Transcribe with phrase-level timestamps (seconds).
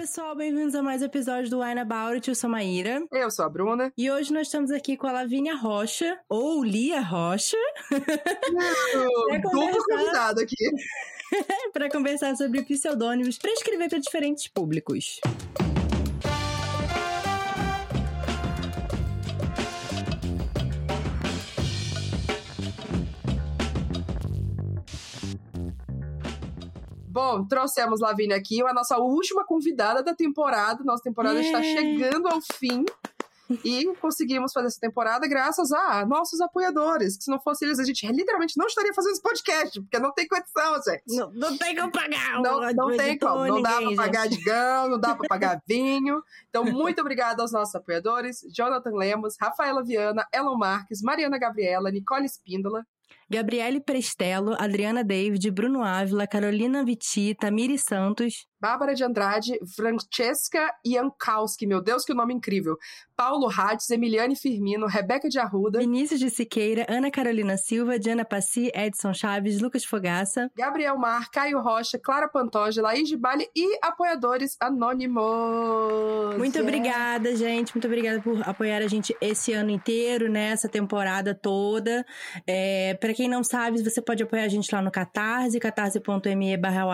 [0.00, 2.28] pessoal, bem-vindos a mais um episódio do Wine About It.
[2.30, 3.02] Eu sou a Maíra.
[3.12, 3.92] Eu sou a Bruna.
[3.98, 7.58] E hoje nós estamos aqui com a Lavínia Rocha, ou Lia Rocha.
[9.42, 10.56] Duplo convidado aqui.
[11.74, 15.20] para conversar sobre pseudônimos para escrever para diferentes públicos.
[27.30, 30.82] Bom, trouxemos Lavínia aqui, a nossa última convidada da temporada.
[30.82, 32.84] Nossa temporada está chegando ao fim.
[33.64, 37.16] E conseguimos fazer essa temporada graças a nossos apoiadores.
[37.16, 40.12] Que se não fosse eles, a gente literalmente não estaria fazendo esse podcast, porque não
[40.12, 41.02] tem condição, gente.
[41.06, 42.40] Não, não tem como pagar.
[42.40, 43.46] Não, não tem como.
[43.46, 46.22] Não dá pra pagar digão, não dá pra pagar vinho.
[46.48, 52.26] Então, muito obrigada aos nossos apoiadores: Jonathan Lemos, Rafaela Viana, Elon Marques, Mariana Gabriela, Nicole
[52.26, 52.84] Espíndola,
[53.30, 61.66] Gabriele Prestello, Adriana David, Bruno Ávila, Carolina Viti, Tamiri Santos, Bárbara de Andrade, Francesca Iankowski,
[61.66, 62.76] meu Deus, que nome incrível.
[63.16, 68.70] Paulo Hatz, Emiliane Firmino, Rebeca de Arruda, Vinícius de Siqueira, Ana Carolina Silva, Diana Passi,
[68.74, 74.56] Edson Chaves, Lucas Fogaça, Gabriel Mar, Caio Rocha, Clara Pantoja, Laís de Bale e apoiadores
[74.60, 76.36] anônimos.
[76.38, 76.60] Muito yeah.
[76.60, 77.74] obrigada, gente.
[77.74, 80.72] Muito obrigada por apoiar a gente esse ano inteiro, nessa né?
[80.72, 82.04] temporada toda.
[82.46, 86.84] É, para quem não sabe, você pode apoiar a gente lá no Catarse, catarse.me barra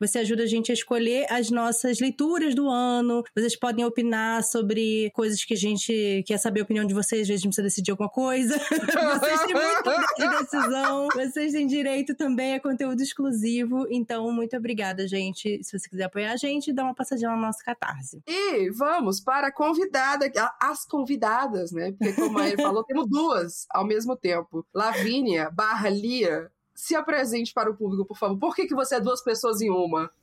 [0.00, 3.24] Você ajuda a gente a escolher as nossas leituras do ano.
[3.34, 7.28] Vocês podem opinar sobre coisas que a gente quer saber a opinião de vocês, às
[7.28, 8.56] vezes a gente precisa decidir alguma coisa.
[8.60, 11.08] vocês têm muito de decisão.
[11.14, 13.86] Vocês têm direito também a conteúdo exclusivo.
[13.90, 15.62] Então, muito obrigada, gente.
[15.62, 18.22] Se você quiser apoiar a gente, dá uma passadinha no nosso Catarse.
[18.26, 20.30] E vamos para a convidada,
[20.60, 21.92] as convidadas, né?
[21.92, 24.66] Porque, como ele falou, temos duas ao mesmo tempo.
[24.74, 28.38] Lavínia barra Lia se apresente para o público, por favor.
[28.38, 30.10] Por que, que você é duas pessoas em uma?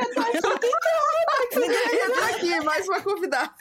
[0.00, 0.70] Eu tô achando que
[1.60, 3.54] Ninguém entra aqui, mais uma convidada.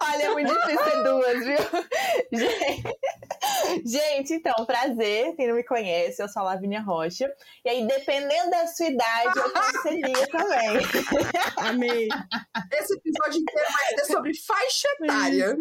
[0.00, 1.58] Olha, é muito difícil ter duas, viu?
[2.32, 2.98] Gente,
[3.84, 5.34] gente, então, prazer.
[5.36, 7.30] Quem não me conhece, eu sou a Lavínia Rocha.
[7.64, 10.78] E aí, dependendo da sua idade, eu conselhia também.
[11.56, 12.08] Amei.
[12.72, 15.56] Esse episódio inteiro vai ser sobre faixa etária.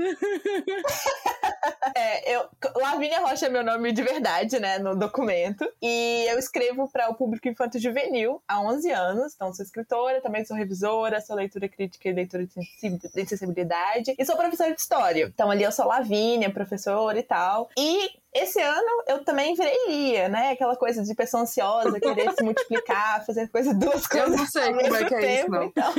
[1.96, 5.68] É, eu, Lavínia Rocha é meu nome de verdade, né, no documento.
[5.82, 9.34] E eu escrevo para o público infanto-juvenil há 11 anos.
[9.36, 14.16] Então, sou escritora, também sou revisora, sou leitura crítica e leitura de sensibilidade.
[14.18, 15.26] E sou professora de história.
[15.34, 17.70] Então, ali eu sou Lavínia, professora e tal.
[17.78, 17.87] E
[18.34, 20.52] esse ano eu também virei Lia, né?
[20.52, 24.30] Aquela coisa de pessoa ansiosa, querer se multiplicar, fazer coisa duas coisas.
[24.30, 25.64] Eu não sei como é que é tempo, isso, não.
[25.64, 25.94] Então,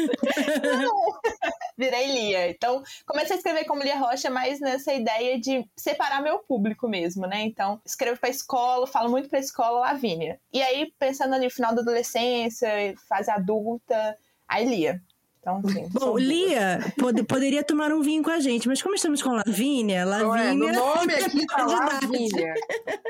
[0.83, 1.21] não.
[1.77, 2.51] virei Lia.
[2.51, 7.27] Então, comecei a escrever como Lia Rocha, mas nessa ideia de separar meu público mesmo,
[7.27, 7.41] né?
[7.43, 10.41] Então, escrevo pra escola, falo muito pra escola Lavínia.
[10.53, 12.69] E aí, pensando ali no final da adolescência,
[13.09, 14.17] fase adulta,
[14.47, 15.03] aí Lia.
[15.49, 15.89] Então, sim.
[15.93, 20.05] Bom, Lia pod poderia tomar um vinho com a gente, mas como estamos com Lavínia,
[20.05, 20.25] Lavínia.
[20.25, 22.55] Não é, no nome aqui tá Lavínia.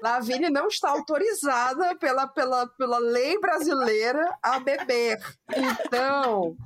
[0.02, 5.18] Lavínia não está autorizada pela, pela, pela lei brasileira a beber.
[5.56, 6.56] Então,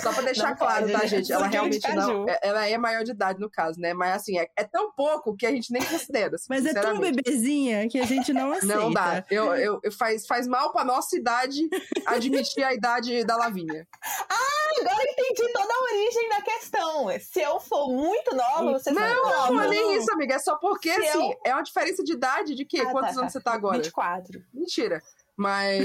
[0.00, 1.32] só pra deixar claro, pode, tá, gente?
[1.32, 2.28] Ela realmente não.
[2.28, 3.92] É, ela é maior de idade, no caso, né?
[3.92, 6.36] Mas assim, é, é tão pouco que a gente nem considera.
[6.48, 8.66] Mas é tão bebezinha que a gente não aceita.
[8.76, 9.24] Não dá.
[9.30, 11.66] Eu, eu, eu faz, faz mal pra nossa idade
[12.04, 13.86] admitir a idade da Lavínia.
[14.28, 17.08] Ah, agora entendi toda a origem da questão.
[17.20, 20.34] Se eu for muito nova, você Não, não, não é nem isso, amiga.
[20.34, 21.38] É só porque, Se assim, eu...
[21.44, 22.80] é uma diferença de idade de quê?
[22.80, 23.38] Ah, Quantos tá, anos tá.
[23.38, 23.78] você tá agora?
[23.78, 24.42] 24.
[24.52, 25.02] Mentira.
[25.36, 25.84] Mas.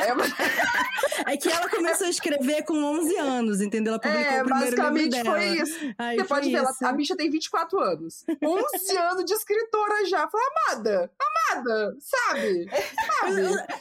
[0.00, 3.92] é, é, que ela começou a escrever com 11 anos, entendeu?
[3.92, 5.94] Ela publicou é, o primeiro basicamente livro foi isso.
[5.98, 8.24] Aí Você pode ver, ela, a bicha tem 24 anos.
[8.42, 10.26] 11 anos de escritora já.
[10.26, 12.00] Falei, amada, amada, sabe?
[12.00, 12.70] Sabe?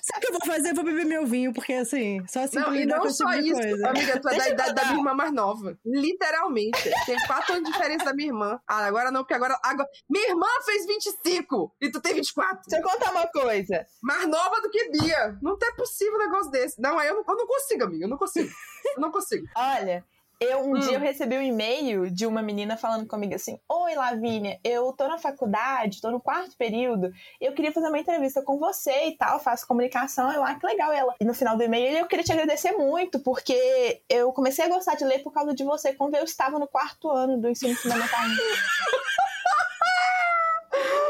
[0.01, 0.69] Sabe o que eu vou fazer?
[0.71, 3.61] Eu vou beber meu vinho, porque assim, só assim não, e não tipo só isso,
[3.61, 3.89] coisa.
[3.89, 5.77] amiga, tu é da idade da minha irmã mais nova.
[5.85, 6.91] Literalmente.
[7.05, 8.59] Tem 4 anos de diferença da minha irmã.
[8.67, 9.87] Ah, agora não, porque agora, agora.
[10.09, 12.61] Minha irmã fez 25 e tu tem 24.
[12.67, 13.85] Deixa eu contar uma coisa.
[14.01, 15.37] Mais nova nova do que Bia.
[15.41, 16.81] Não é possível um negócio desse.
[16.81, 18.05] Não, eu não, eu não consigo, amiga.
[18.05, 18.49] Eu não consigo.
[18.95, 19.45] Eu não consigo.
[19.55, 20.03] Olha,
[20.39, 20.79] eu um hum.
[20.79, 25.07] dia eu recebi um e-mail de uma menina falando comigo assim: Oi, Lavínia, eu tô
[25.07, 29.39] na faculdade, tô no quarto período, eu queria fazer uma entrevista com você e tal,
[29.39, 30.31] faço comunicação.
[30.31, 31.13] Eu, ah, que legal ela.
[31.19, 34.95] E no final do e-mail eu queria te agradecer muito, porque eu comecei a gostar
[34.95, 38.19] de ler por causa de você quando eu estava no quarto ano do ensino fundamental.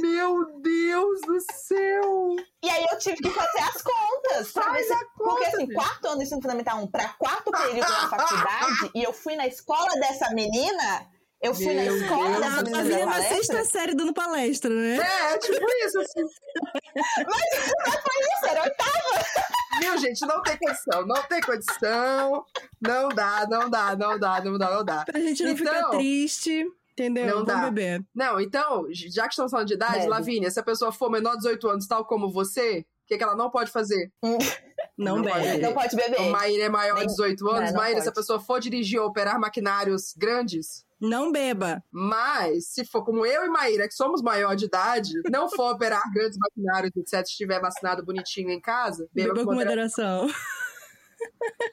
[0.00, 2.36] Meu Deus do céu!
[2.62, 4.52] E aí eu tive que fazer as contas.
[4.52, 4.92] Pra Faz ver se...
[4.92, 8.90] a conta, Porque assim, quarto ano do ensino fundamental 1 pra quarto período na faculdade,
[8.94, 11.06] e eu fui na escola dessa menina.
[11.40, 13.00] Eu fui Meu na escola Deus dessa menina.
[13.00, 14.96] Ela na sexta série dando palestra, né?
[14.96, 16.22] É, tipo isso, assim.
[16.94, 19.46] mas, mas foi isso, era oitavo
[19.80, 20.24] Viu, gente?
[20.26, 22.44] Não tem condição, não tem condição.
[22.80, 25.04] Não dá, não dá, não dá, não dá, não dá.
[25.04, 26.66] Pra gente não então, ficar triste.
[26.98, 27.36] Entendeu?
[27.36, 27.64] Não dá.
[27.64, 28.02] Beber.
[28.14, 30.08] Não, então, já que estamos falando de idade, Deve.
[30.08, 33.22] Lavínia, se a pessoa for menor de 18 anos, tal como você, o que, que
[33.22, 34.10] ela não pode fazer?
[34.96, 35.40] Não, não bebe.
[35.40, 36.20] Pode não pode beber.
[36.22, 37.72] O Maíra é maior de 18 anos.
[37.72, 41.84] Não, Maíra, se a pessoa for dirigir ou operar maquinários grandes, não beba.
[41.90, 46.02] Mas, se for como eu e Maíra, que somos maior de idade, não for operar
[46.12, 50.22] grandes maquinários, etc., estiver vacinado bonitinho em casa, beba, beba com moderação.
[50.22, 50.56] moderação.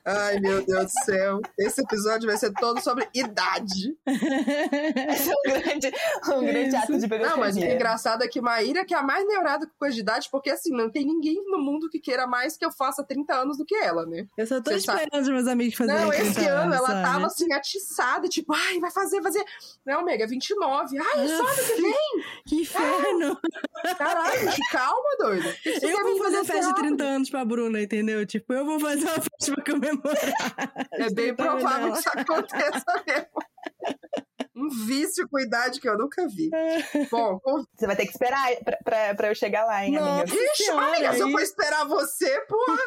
[0.05, 1.41] Ai, meu Deus do céu.
[1.57, 3.97] Esse episódio vai ser todo sobre idade.
[4.05, 5.91] Esse é um grande,
[6.35, 7.29] um grande ato de pedagogia.
[7.29, 10.01] Não, mas o engraçado é que Maíra que é a mais neurada com coisa de
[10.01, 13.33] idade, porque assim, não tem ninguém no mundo que queira mais que eu faça 30
[13.33, 14.27] anos do que ela, né?
[14.37, 15.31] Eu só tô Você esperando sabe?
[15.31, 17.03] meus amigos fazerem Não, esse ano anos, ela sabe?
[17.03, 19.43] tava assim, atiçada, tipo, ai, vai fazer, fazer.
[19.85, 20.97] Não, Mega, 29.
[20.97, 22.23] Ai, só ano que vem.
[22.45, 23.39] Que inferno.
[23.85, 25.53] Ah, caralho, calma, doido.
[25.65, 28.25] Eu vou fazer festa de 30 anos pra Bruna, entendeu?
[28.25, 30.13] Tipo, eu vou fazer uma festa pra comemorar.
[30.93, 33.27] É bem provável que isso aconteça mesmo.
[34.55, 36.49] Um vício com idade que eu nunca vi.
[37.11, 37.39] Bom,
[37.75, 40.35] você vai ter que esperar pra, pra, pra eu chegar lá, hein, Nossa amiga?
[40.35, 42.77] Ixi, amiga, se eu for esperar você, porra.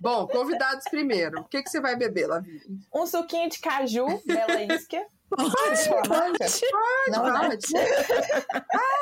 [0.00, 1.40] Bom, convidados primeiro.
[1.40, 2.60] O que, que você vai beber, Lavínia?
[2.92, 5.06] Um suquinho de caju, Bela Isquia.
[5.30, 7.66] Pode, pode, pode, pode.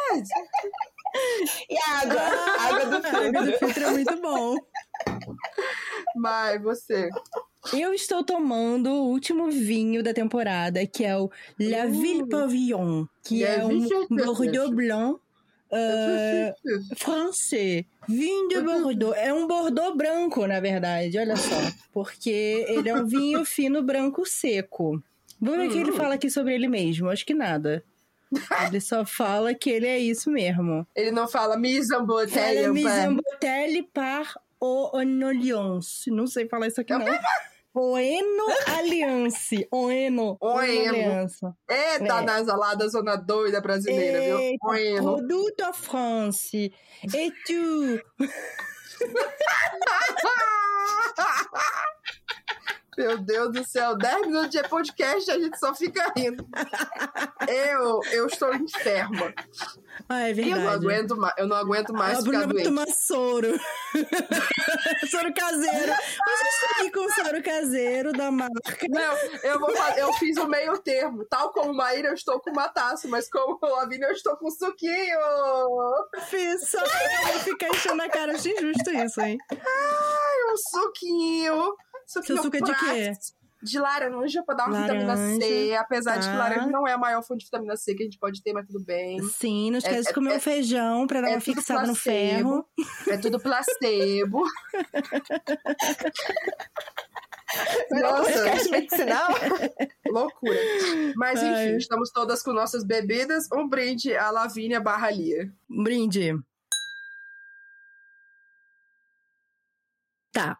[0.08, 0.28] pode.
[1.68, 2.20] E água.
[2.20, 3.28] Ah, água do filtro.
[3.28, 4.56] Água do filtro é muito bom.
[6.16, 7.10] Mas você.
[7.72, 11.90] Eu estou tomando o último vinho da temporada, que é o La uh.
[11.90, 15.20] Ville Pavillon, que é, é um Bordeaux Blanc
[15.72, 17.84] uh, francês.
[18.08, 19.16] Vinho de Bordeaux.
[19.16, 21.56] É um Bordeaux branco, na verdade, olha só.
[21.92, 25.02] Porque ele é um vinho fino branco seco.
[25.40, 25.96] Vamos ver o que ele hum.
[25.96, 27.08] fala aqui sobre ele mesmo.
[27.08, 27.84] Acho que nada.
[28.66, 30.86] Ele só fala que ele é isso mesmo.
[30.94, 36.04] Ele não fala en bouteille par o Onolions.
[36.06, 37.06] Não sei falar isso aqui, não.
[37.74, 38.46] Oeno
[38.78, 39.66] Alliance.
[39.70, 40.36] Oeno.
[40.40, 40.90] Oeno.
[40.90, 41.56] Aliança.
[41.68, 42.22] Eita, é.
[42.22, 44.70] nasalada zona doida brasileira, Eita, viu?
[44.70, 45.16] Oeno.
[45.16, 46.72] Produto France.
[47.02, 48.00] E tu?
[52.96, 56.46] Meu Deus do céu, 10 minutos de podcast a gente só fica rindo.
[57.48, 59.32] Eu, eu estou enferma.
[60.08, 60.60] Ah, é verdade.
[60.60, 62.64] Eu não aguento mais, eu não aguento mais a Bruna doente.
[62.64, 63.58] tomar soro.
[65.10, 65.92] soro caseiro.
[65.92, 68.86] A gente tá aqui com soro caseiro da marca.
[68.90, 71.24] Não, eu, vou eu fiz o meio termo.
[71.24, 75.18] Tal como Maíra, eu estou com uma taça, mas como Lavínia, eu estou com suquinho.
[76.28, 78.32] Fiz só pra ficar enchendo a cara.
[78.34, 79.38] Achei justo isso, hein?
[79.50, 81.74] Ai, um suquinho.
[82.20, 83.12] Seu suco é de quê?
[83.62, 85.74] De laranja pra dar uma laranja, vitamina C.
[85.76, 86.18] Apesar tá.
[86.18, 88.42] de que laranja não é a maior fonte de vitamina C que a gente pode
[88.42, 89.22] ter, mas tudo bem.
[89.22, 91.88] Sim, não esquece é, de comer é, um feijão pra dar é uma fixada placebo,
[91.88, 92.66] no ferro.
[93.08, 94.42] É tudo placebo.
[97.90, 99.28] Nossa, medicinal.
[100.08, 100.58] Loucura.
[101.16, 101.76] Mas enfim, Ai.
[101.76, 103.46] estamos todas com nossas bebidas.
[103.52, 105.52] Um brinde à Lavínia Barra Lia.
[105.70, 106.34] Um brinde.
[110.32, 110.58] Tá.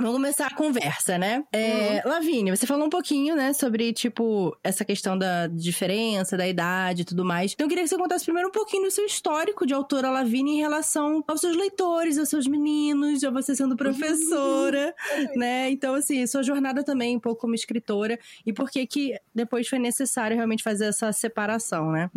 [0.00, 1.44] Vamos começar a conversa, né?
[1.52, 2.10] É, uhum.
[2.10, 7.04] Lavínia, você falou um pouquinho, né, sobre, tipo, essa questão da diferença, da idade e
[7.04, 7.52] tudo mais.
[7.52, 10.54] Então eu queria que você contasse primeiro um pouquinho do seu histórico de autora Lavínia
[10.54, 15.38] em relação aos seus leitores, aos seus meninos, a você sendo professora, uhum.
[15.38, 15.70] né?
[15.70, 19.78] Então, assim, sua jornada também um pouco como escritora e por que que depois foi
[19.78, 22.10] necessário realmente fazer essa separação, né?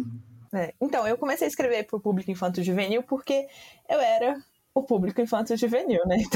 [0.54, 0.74] É.
[0.80, 3.48] Então, eu comecei a escrever para o público infanto-juvenil porque
[3.90, 4.42] eu era
[4.75, 6.18] o público infantil juvenil, né?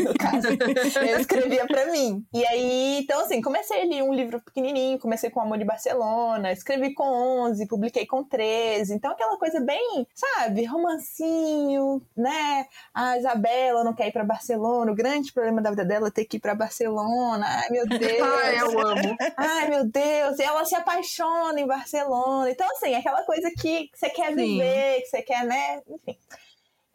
[0.00, 0.48] Então, no caso,
[1.06, 2.24] eu escrevia para mim.
[2.32, 6.94] E aí, então assim, comecei ali um livro pequenininho, comecei com Amor de Barcelona, escrevi
[6.94, 8.94] com 11, publiquei com 13.
[8.94, 12.66] Então aquela coisa bem, sabe, romancinho, né?
[12.94, 16.24] A Isabela não quer ir para Barcelona, o grande problema da vida dela é ter
[16.24, 17.46] que ir para Barcelona.
[17.46, 18.22] Ai, meu Deus.
[18.42, 19.16] Ai, eu amo.
[19.36, 20.38] Ai, meu Deus.
[20.38, 22.50] E ela se apaixona em Barcelona.
[22.50, 25.00] Então assim, aquela coisa que você quer viver, Sim.
[25.02, 25.82] que você quer, né?
[25.88, 26.16] Enfim.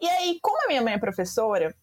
[0.02, 1.76] E aí, como a minha mãe é professora,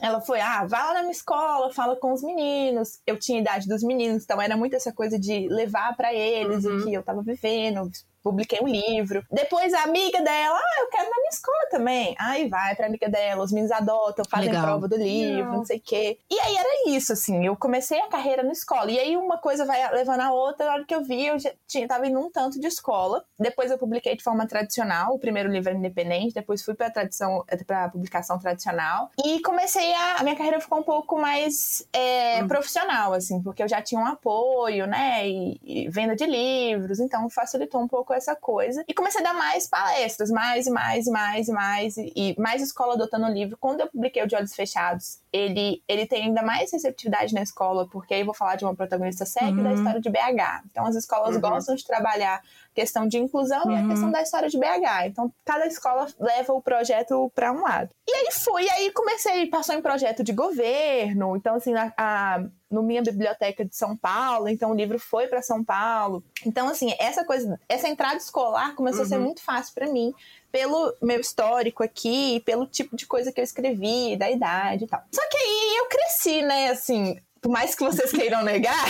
[0.00, 3.00] ela foi, ah, vai lá na minha escola, fala com os meninos.
[3.06, 6.78] Eu tinha idade dos meninos, então era muito essa coisa de levar para eles uhum.
[6.78, 7.90] o que eu tava vivendo,
[8.22, 9.24] publiquei um livro.
[9.30, 12.14] Depois a amiga dela, ah, eu quero na minha escola também.
[12.18, 14.62] Aí vai pra amiga dela, os meninos adotam, fazem Legal.
[14.64, 15.58] prova do livro, não.
[15.58, 16.18] não sei o quê.
[16.30, 18.90] E aí era isso, assim, eu comecei a carreira na escola.
[18.90, 21.50] E aí uma coisa vai levando a outra, na hora que eu vi, eu já
[21.66, 23.24] tinha, tava indo um tanto de escola.
[23.38, 27.44] Depois eu publiquei de forma tradicional, o primeiro livro era independente, depois fui pra tradição,
[27.66, 29.10] pra publicação tradicional.
[29.24, 30.10] E comecei a.
[30.20, 32.48] A minha carreira ficou um pouco mais é, hum.
[32.48, 35.26] profissional, assim, porque eu já tinha um apoio, né?
[35.26, 38.84] E, e venda de livros, então facilitou um pouco pouco essa coisa.
[38.88, 42.62] E comecei a dar mais palestras, mais e mais e mais e mais, e mais
[42.62, 43.56] escola adotando o livro.
[43.58, 47.86] Quando eu publiquei o De Olhos Fechados, ele, ele tem ainda mais receptividade na escola,
[47.88, 49.62] porque aí eu vou falar de uma protagonista séria uhum.
[49.62, 50.66] da história de BH.
[50.70, 51.40] Então as escolas uhum.
[51.40, 52.42] gostam de trabalhar
[52.74, 53.72] questão de inclusão uhum.
[53.72, 54.12] e a questão uhum.
[54.12, 55.06] da história de BH.
[55.06, 57.90] Então, cada escola leva o projeto para um lado.
[58.08, 61.36] E aí fui, aí comecei, passou em projeto de governo.
[61.36, 65.42] Então, assim, a, a no minha biblioteca de São Paulo, então o livro foi para
[65.42, 66.22] São Paulo.
[66.46, 69.06] Então, assim, essa coisa, essa entrada escolar começou uhum.
[69.06, 69.24] a ser uhum.
[69.24, 70.14] muito fácil para mim,
[70.52, 75.02] pelo meu histórico aqui, pelo tipo de coisa que eu escrevi, da idade e tal.
[75.12, 78.76] Só que aí eu cresci, né, assim, por mais que vocês queiram negar.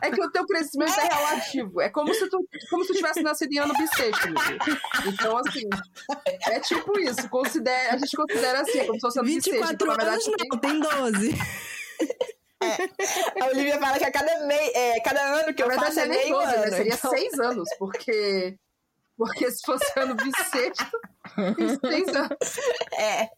[0.00, 1.78] é que o teu crescimento é, é relativo.
[1.80, 2.38] É como se tu,
[2.70, 4.28] como se tu tivesse nascido em ano bissexto.
[5.06, 5.68] Então, assim,
[6.48, 7.28] é tipo isso.
[7.28, 9.74] Considera, a gente considera assim, como se fosse ano bissexto.
[9.74, 11.34] Então, na verdade, não, tem 12.
[12.60, 12.76] É.
[13.42, 16.06] A Olivia fala que a cada, mei, é, cada ano que eu verdade, faço é
[16.06, 16.62] meio 12, ano.
[16.62, 16.70] Né?
[16.70, 17.10] Seria então...
[17.10, 18.56] seis anos, porque...
[19.16, 20.98] Porque se fosse ano bissexto,
[21.84, 22.38] seis anos.
[22.96, 23.28] É.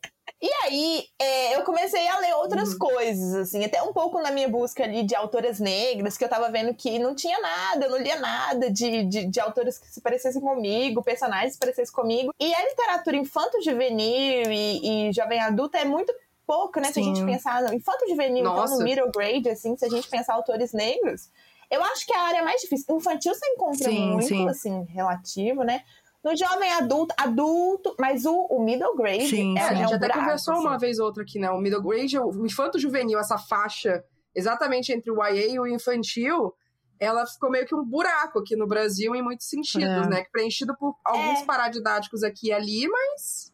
[0.42, 2.78] E aí, é, eu comecei a ler outras uhum.
[2.78, 6.50] coisas, assim, até um pouco na minha busca ali de autoras negras, que eu tava
[6.50, 10.00] vendo que não tinha nada, eu não lia nada de, de, de autoras que se
[10.00, 12.34] parecessem comigo, personagens que se parecessem comigo.
[12.40, 16.10] E a literatura infanto-juvenil e, e jovem adulta é muito
[16.46, 16.86] pouco, né?
[16.86, 16.92] Sim.
[16.94, 20.72] Se a gente pensar infanto-juvenil, então no middle grade, assim, se a gente pensar autores
[20.72, 21.28] negros,
[21.70, 22.96] eu acho que a área mais difícil.
[22.96, 24.48] Infantil você encontra sim, muito, sim.
[24.48, 25.84] assim, relativo, né?
[26.22, 29.68] No jovem adulto, adulto, mas o, o middle grade sim, é, sim.
[29.68, 30.62] É a gente um até buraco, conversou assim.
[30.62, 31.50] uma vez ou outra aqui, né?
[31.50, 36.54] O middle grade, o infanto juvenil, essa faixa exatamente entre o YA e o infantil,
[36.98, 40.08] ela ficou meio que um buraco aqui no Brasil em muitos sentidos, é.
[40.08, 40.24] né?
[40.30, 41.44] Preenchido por alguns é.
[41.44, 43.50] paradidáticos aqui e ali, mas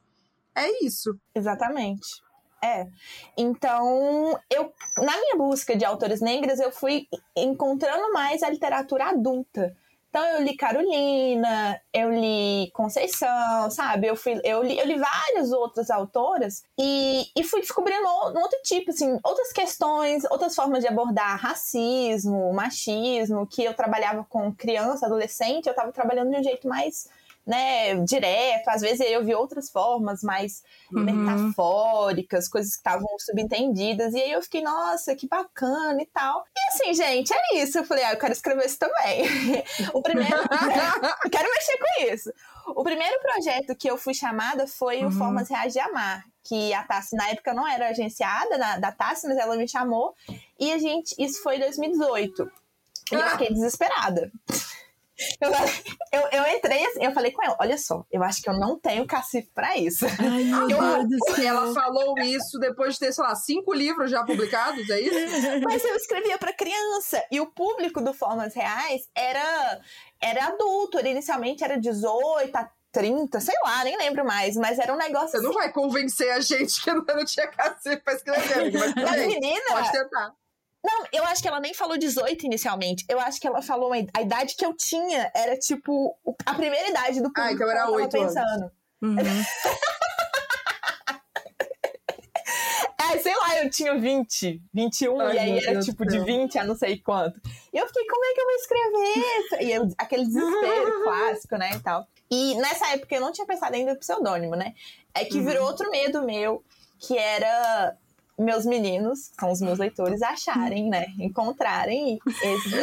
[0.55, 1.17] é isso.
[1.35, 2.21] Exatamente.
[2.63, 2.89] É.
[3.37, 7.07] Então, eu na minha busca de autores negras, eu fui
[7.37, 9.77] encontrando mais a literatura adulta.
[10.17, 14.07] Então eu li Carolina, eu li Conceição, sabe?
[14.07, 18.59] Eu, fui, eu, li, eu li várias outras autoras e, e fui descobrindo um outro
[18.65, 25.05] tipo, assim, outras questões, outras formas de abordar racismo, machismo, que eu trabalhava com criança,
[25.05, 27.11] adolescente, eu estava trabalhando de um jeito mais
[27.47, 30.63] né, direto, às vezes eu vi outras formas mais
[30.93, 31.05] uhum.
[31.05, 36.45] metafóricas, coisas que estavam subentendidas, e aí eu fiquei, nossa, que bacana e tal.
[36.57, 37.79] E assim, gente, é isso.
[37.79, 39.23] Eu falei, ah, eu quero escrever isso também.
[39.95, 40.37] o primeiro.
[40.37, 42.33] eu quero mexer com isso.
[42.69, 45.09] O primeiro projeto que eu fui chamada foi uhum.
[45.09, 48.91] o Formas Reais de Amar, que a Tassi, na época, não era agenciada na, da
[48.91, 50.15] Tassi, mas ela me chamou,
[50.59, 52.51] e a gente, isso foi em 2018.
[53.13, 54.33] E eu fiquei desesperada.
[55.41, 55.51] Eu,
[56.13, 58.79] eu, eu, entrei assim, eu falei com ela, olha só, eu acho que eu não
[58.79, 60.05] tenho cacife pra isso.
[60.07, 61.47] Ai, meu eu, Deus do céu.
[61.47, 65.17] Ela falou isso depois de ter, sei lá, cinco livros já publicados, é isso?
[65.65, 69.81] Mas eu escrevia pra criança, e o público do Formas Reais era,
[70.21, 74.93] era adulto, ele inicialmente era 18 a 30, sei lá, nem lembro mais, mas era
[74.93, 75.47] um negócio Você assim.
[75.47, 79.65] não vai convencer a gente que eu não tinha cacife pra escrever, mas, mas menina...
[79.69, 80.33] Pode tentar.
[80.87, 83.05] Não, eu acho que ela nem falou 18 inicialmente.
[83.09, 87.21] Eu acho que ela falou a idade que eu tinha era tipo a primeira idade
[87.21, 87.41] do público.
[87.41, 88.71] Ah, então era 8 pensando.
[89.03, 89.17] Uhum.
[93.13, 96.25] é, sei lá, eu tinha 20, 21, Ai, e aí era Deus tipo Deus.
[96.25, 97.41] de 20 a não sei quanto.
[97.73, 99.67] E eu fiquei, como é que eu vou escrever?
[99.67, 102.07] e eu, aquele desespero clássico, né, e tal.
[102.31, 104.73] E nessa época eu não tinha pensado ainda no pseudoônimo, né?
[105.13, 105.69] É que virou uhum.
[105.69, 106.63] outro medo meu,
[107.01, 107.97] que era
[108.39, 111.07] meus meninos, que são os meus leitores, acharem, né?
[111.19, 112.69] Encontrarem esse,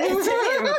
[0.00, 0.74] esse livro.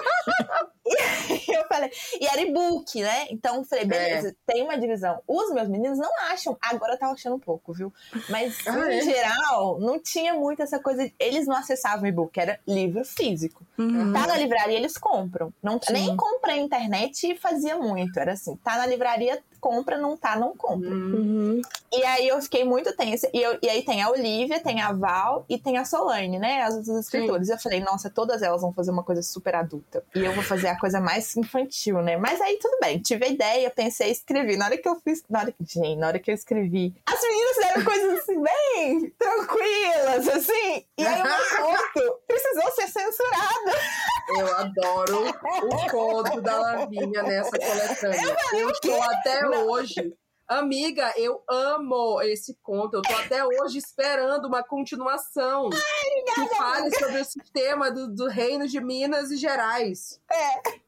[1.30, 3.28] E eu falei, e era e-book, né?
[3.30, 4.36] Então eu falei, beleza, é.
[4.46, 5.22] tem uma divisão.
[5.28, 7.94] Os meus meninos não acham, agora eu tava achando um pouco, viu?
[8.30, 9.02] Mas ah, em é?
[9.02, 11.10] geral, não tinha muito essa coisa.
[11.20, 13.66] Eles não acessavam e-book, era livro físico.
[13.78, 14.12] Uhum.
[14.14, 15.54] Tá na livraria, eles compram.
[15.62, 18.20] Não, nem comprei internet e fazia muito.
[18.20, 20.90] Era assim, tá na livraria, compra, não tá, não compra.
[20.90, 21.62] Uhum.
[21.94, 23.30] E aí eu fiquei muito tensa.
[23.34, 26.64] E, eu, e aí tem a Olivia, tem a Val e tem a Solane, né?
[26.64, 27.48] As outras escritoras.
[27.48, 30.04] Eu falei, nossa, todas elas vão fazer uma coisa super adulta.
[30.14, 32.18] E eu vou fazer a coisa mais infantil, né?
[32.18, 34.58] Mas aí tudo bem, tive a ideia, pensei, escrevi.
[34.58, 35.24] Na hora que eu fiz.
[35.30, 40.28] Na hora, gente, na hora que eu escrevi, as meninas fizeram coisas assim, bem tranquilas,
[40.28, 40.86] assim.
[40.98, 44.04] E aí o meu conto precisou ser censurado.
[44.28, 48.38] Eu adoro o conto da Lavinha nessa coletânea.
[48.54, 49.70] Eu, eu estou até não.
[49.70, 50.16] hoje.
[50.48, 52.98] Amiga, eu amo esse conto.
[52.98, 58.28] Eu tô até hoje esperando uma continuação Ai, que fale sobre o sistema do, do
[58.28, 60.20] reino de Minas e Gerais.
[60.30, 60.84] É.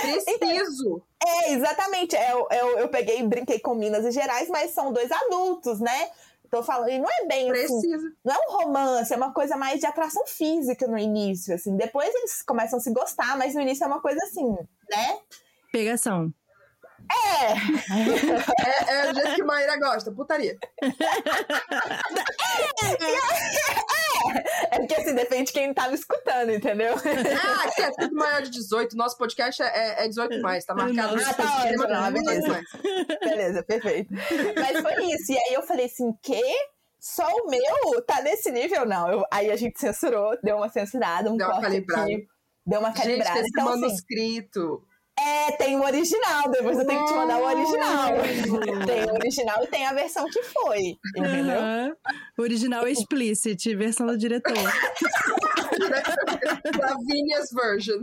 [0.00, 1.02] Preciso.
[1.24, 2.16] É, exatamente.
[2.16, 6.10] Eu, eu, eu peguei e brinquei com Minas e Gerais, mas são dois adultos, né?
[6.50, 7.96] Tô falando, e não é bem assim, Precisa.
[7.96, 11.76] assim, não é um romance, é uma coisa mais de atração física no início, assim.
[11.76, 14.48] Depois eles começam a se gostar, mas no início é uma coisa assim,
[14.88, 15.18] né?
[15.72, 16.32] Pegação.
[17.10, 17.52] É.
[18.90, 20.56] é, é o jeito que Maíra gosta, putaria.
[24.70, 26.94] É, é porque assim, depende de quem tá me escutando, entendeu?
[26.94, 28.96] Ah, aqui é tudo maior de 18.
[28.96, 32.62] Nosso podcast é, é 18 mais, tá marcado Ah, tá ótimo, não, beleza.
[33.20, 34.12] beleza, perfeito.
[34.12, 35.32] Mas foi isso.
[35.32, 36.42] E aí eu falei assim, que?
[37.00, 38.86] Só o meu tá nesse nível?
[38.86, 39.10] Não.
[39.10, 42.02] Eu, aí a gente censurou, deu uma censurada, um deu corte uma calibrada.
[42.02, 42.26] aqui.
[42.66, 43.34] Deu uma calibrada.
[43.34, 44.74] Gente, esse então, manuscrito.
[44.74, 48.10] Assim, é, tem o original, depois eu tenho que te mandar o original.
[48.86, 51.60] tem o original e tem a versão que foi, entendeu?
[51.60, 51.94] Uhum.
[52.38, 54.54] Original explicit, versão do diretor.
[56.78, 58.02] Lavinia's version.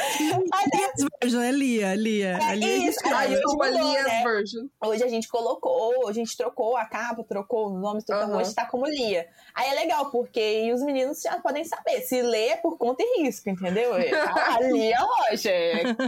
[0.74, 2.38] Lia's version, é Lia, Lia.
[2.50, 4.22] É isso, aí eu mudou, Lia's né?
[4.24, 4.66] version.
[4.84, 8.36] Hoje a gente colocou, a gente trocou a capa, trocou os nomes, tudo, Uhum.
[8.36, 9.26] hoje tá como Lia.
[9.54, 13.22] Aí é legal, porque os meninos já podem saber, se lê é por conta e
[13.22, 13.92] risco, entendeu?
[13.94, 13.98] A
[14.60, 15.50] Lia Rocha,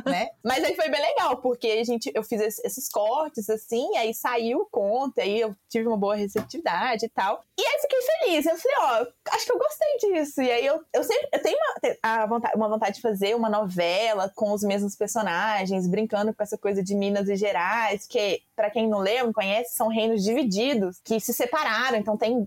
[0.06, 0.30] né?
[0.44, 4.12] Mas aí foi bem legal, porque a gente, eu fiz es- esses cortes, assim, aí
[4.14, 7.42] saiu o conto, aí eu tive uma boa receptividade e tal.
[7.58, 10.42] E aí fiquei feliz, eu falei, ó, acho que eu gostei disso.
[10.42, 13.48] E aí eu, eu sempre, eu tenho uma, a vontade, uma vontade de fazer uma
[13.48, 13.81] novela
[14.34, 18.88] com os mesmos personagens, brincando com essa coisa de Minas e Gerais, que, pra quem
[18.88, 22.46] não leu, não conhece, são reinos divididos, que se separaram, então tem,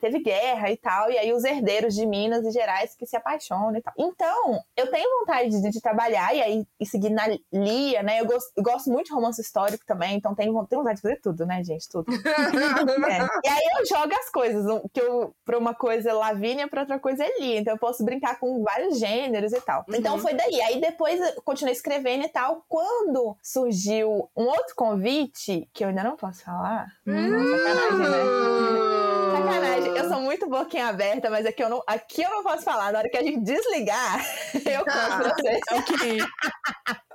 [0.00, 3.76] teve guerra e tal, e aí os herdeiros de Minas e Gerais que se apaixonam
[3.76, 3.92] e tal.
[3.98, 8.20] Então, eu tenho vontade de, de trabalhar e aí e seguir na Lia, né?
[8.20, 11.20] Eu gosto, eu gosto muito de romance histórico também, então tenho, tenho vontade de fazer
[11.20, 11.88] tudo, né, gente?
[11.88, 12.06] Tudo.
[13.06, 13.18] É.
[13.44, 16.98] E aí eu jogo as coisas, que eu, pra uma coisa é Lavínia, pra outra
[16.98, 17.58] coisa é Lia.
[17.60, 19.84] Então eu posso brincar com vários gêneros e tal.
[19.90, 20.20] Então Uhum.
[20.20, 20.60] foi daí.
[20.62, 22.64] Aí depois eu continuei escrevendo e tal.
[22.68, 26.88] Quando surgiu um outro convite, que eu ainda não posso falar.
[27.04, 28.24] Sacanagem, né?
[29.32, 29.96] Sacanagem.
[29.96, 32.92] Eu sou muito boquinha aberta, mas aqui eu não, aqui eu não posso falar.
[32.92, 35.60] Na hora que a gente desligar, eu conto pra vocês.
[35.72, 36.18] ok.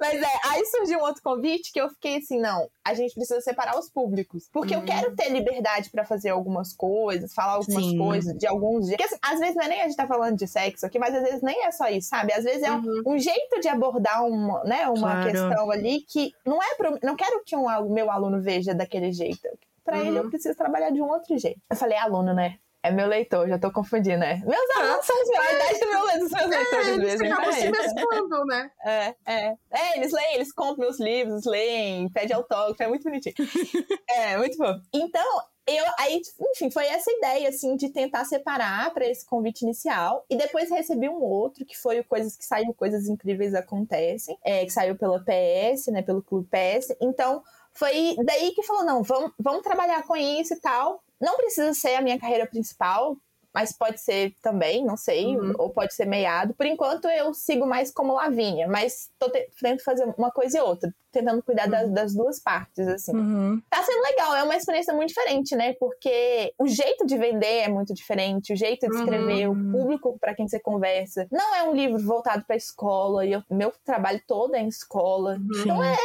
[0.01, 3.39] Mas é, aí surgiu um outro convite que eu fiquei assim, não, a gente precisa
[3.39, 4.49] separar os públicos.
[4.51, 4.85] Porque eu Uhum.
[4.85, 7.97] quero ter liberdade pra fazer algumas coisas, falar algumas Sim.
[7.97, 9.05] coisas de alguns jeitos.
[9.05, 11.13] Porque assim, às vezes não é nem a gente tá falando de sexo aqui, mas
[11.13, 12.33] às vezes nem é só isso, sabe?
[12.33, 13.03] Às vezes é um, Uhum.
[13.13, 15.29] um jeito de abordar uma, né, uma Claro.
[15.31, 19.11] questão ali que não é pro, não quero que um, al- meu aluno veja daquele
[19.13, 19.47] jeito.
[19.83, 20.29] Pra ele eu Uhum.
[20.29, 21.59] preciso trabalhar de um outro jeito.
[21.69, 22.57] Eu falei aluno, né?
[22.83, 24.41] É meu leitor, já tô confundindo, né?
[24.43, 27.33] Meus alunos são os meus, a idade do meu, dos meus leitores É, eles mesmo.
[27.33, 27.93] acabam se peraí.
[27.93, 28.71] mesclando, né?
[28.83, 29.55] É, é.
[29.69, 33.35] É, eles leem, eles compram meus livros, leem, pedem autógrafo, é muito bonitinho.
[34.09, 34.73] é, muito bom.
[34.91, 36.21] Então, eu, aí,
[36.53, 40.25] enfim, foi essa ideia, assim, de tentar separar para esse convite inicial.
[40.27, 44.65] E depois recebi um outro, que foi o Coisas que saiu, Coisas Incríveis Acontecem, é,
[44.65, 46.95] que saiu pela PS, né, pelo Clube PS.
[46.99, 51.03] Então, foi daí que falou, não, vamos, vamos trabalhar com isso e tal.
[51.21, 53.15] Não precisa ser a minha carreira principal,
[53.53, 55.53] mas pode ser também, não sei, Uhum.
[55.57, 56.53] ou pode ser meiado.
[56.53, 60.61] Por enquanto eu sigo mais como Lavínia, mas tô te- tentando fazer uma coisa e
[60.61, 63.15] outra, tentando cuidar das, das duas partes, assim.
[63.15, 63.61] Uhum.
[63.69, 65.73] Tá sendo legal, é uma experiência muito diferente, né?
[65.79, 69.69] Porque o jeito de vender é muito diferente, o jeito de escrever, Uhum.
[69.69, 71.27] o público para quem você conversa.
[71.31, 75.37] Não é um livro voltado pra escola, e eu- meu trabalho todo é em escola.
[75.59, 75.95] Então é,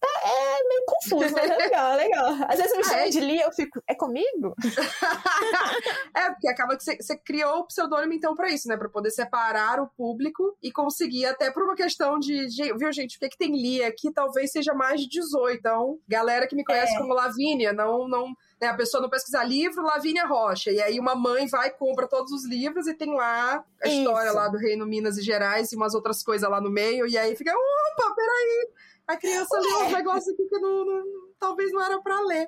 [0.00, 2.26] tá, é meio confuso, mas é legal, é legal.
[2.48, 3.08] Às vezes me Ah, chamam é?
[3.08, 4.54] de Lia, eu fico, é comigo?
[6.16, 8.76] é, porque acaba que você, criou o pseudônimo então pra isso, né?
[8.76, 13.16] Pra poder separar o público e conseguir, até por uma questão de, de- viu, gente,
[13.16, 15.58] o que, é que tem Lia aqui talvez seja mais de 18.
[15.58, 16.98] Então, galera que me conhece É.
[16.98, 18.26] como Lavínia, não, não,
[18.60, 20.70] né, a pessoa não pesquisar livro, Lavínia Rocha.
[20.70, 23.98] E aí uma mãe vai, compra todos os livros e tem lá a Isso.
[23.98, 27.06] história lá do Reino Minas e Gerais e umas outras coisas lá no meio.
[27.08, 28.68] E aí fica, opa, peraí,
[29.08, 32.46] a criança leu uns negócios aqui que não, não- talvez não era pra ler.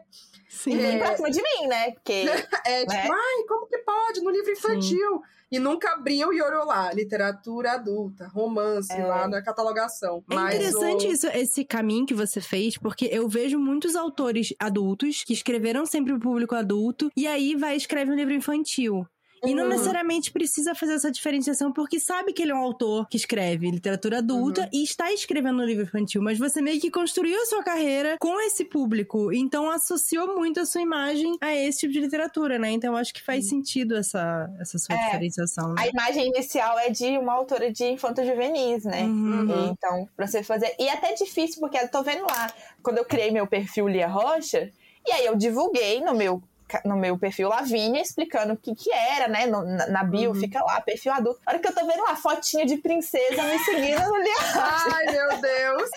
[0.48, 0.70] Sim.
[0.74, 0.98] E bem É.
[0.98, 1.90] próximo de mim, né?
[1.90, 2.12] Porque
[2.66, 3.08] É tipo, Né?
[3.10, 4.20] ai, como que pode?
[4.20, 5.20] No livro infantil.
[5.52, 6.92] E nunca abriu e olhou lá.
[6.92, 9.04] Literatura adulta, romance, É.
[9.04, 10.24] lá na catalogação.
[10.30, 11.12] É Mas interessante o...
[11.12, 16.12] isso, esse caminho que você fez, porque eu vejo muitos autores adultos que escreveram sempre
[16.12, 19.06] o público adulto e aí vai e escreve um livro infantil.
[19.46, 19.68] E não Uhum.
[19.70, 24.18] necessariamente precisa fazer essa diferenciação, porque sabe que ele é um autor que escreve literatura
[24.18, 24.68] adulta Uhum.
[24.72, 28.40] e está escrevendo um livro infantil, mas você meio que construiu a sua carreira com
[28.40, 32.70] esse público, então associou muito a sua imagem a esse tipo de literatura, né?
[32.70, 35.04] Então eu acho que faz sentido essa, essa sua É.
[35.06, 35.68] diferenciação.
[35.74, 35.82] Né?
[35.82, 39.02] a imagem inicial é de uma autora de infanto juvenis, né?
[39.02, 39.70] Uhum.
[39.72, 40.74] Então, pra você fazer.
[40.78, 42.52] E é até difícil, porque eu tô vendo lá,
[42.82, 44.70] quando eu criei meu perfil Lia Rocha,
[45.06, 46.42] e aí eu divulguei no meu.
[46.84, 49.46] No meu perfil Lavínia, explicando o que que era, né?
[49.46, 50.40] No- na, na bio Uhum.
[50.40, 51.40] fica lá, perfil adulto.
[51.46, 54.94] A hora que eu tô vendo lá, fotinha de princesa me seguindo no Lia Rocha.
[54.94, 55.90] Ai, meu Deus!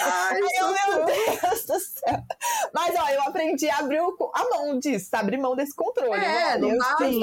[0.00, 2.18] Ai, meu Deus do céu.
[2.72, 6.12] Mas, ó, eu aprendi a abrir a mão disso, abrir mão desse controle.
[6.24, 7.20] É, não eu dá, sim,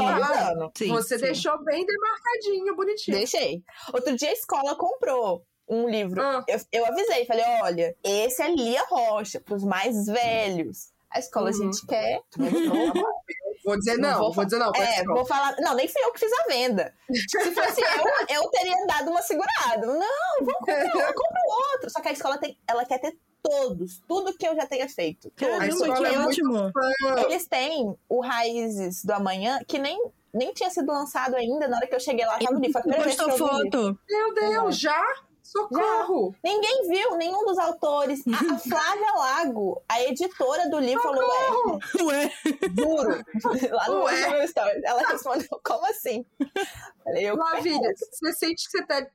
[0.77, 1.25] sim, Você sim.
[1.25, 3.17] deixou bem demarcadinho, bonitinho.
[3.17, 3.63] Deixei.
[3.93, 6.21] Outro dia a escola comprou um livro.
[6.21, 6.43] Ah.
[6.47, 10.93] Eu, eu avisei, falei, olha, esse é Lia Rocha, pros mais velhos.
[11.15, 11.55] A escola uhum.
[11.55, 12.21] a gente quer.
[13.65, 14.71] Vou dizer não, vou, vou dizer não.
[14.75, 15.55] É, vou falar.
[15.59, 16.93] Não, nem fui eu que fiz a venda.
[17.09, 19.87] Se fosse eu, eu teria dado uma segurada.
[19.87, 21.41] Não, vamos comprar, compra
[21.73, 21.89] outro.
[21.89, 25.31] Só que a escola tem, ela quer ter todos, tudo que eu já tenha feito.
[25.35, 26.71] Caramba, que é ótimo.
[27.27, 29.99] Eles têm o Raízes do Amanhã, que nem
[30.31, 32.71] nem tinha sido lançado ainda, na hora que eu cheguei lá, tava ali.
[32.71, 33.99] Foi a primeira Postou vez que eu foto.
[34.07, 35.01] Meu Deus, já?
[35.45, 36.33] Socorro!
[36.43, 36.49] Já.
[36.51, 38.23] Ninguém viu, nenhum dos autores.
[38.27, 41.79] A, a Flávia Lago, a editora do livro, Socorro!
[41.79, 42.31] falou: Ué,
[42.75, 43.25] juro.
[43.71, 44.45] Lá no Ué.
[44.45, 44.81] story.
[44.83, 46.25] Ela respondeu: Como assim?
[47.03, 49.05] Falei, eu Maravilha, você sente que você tá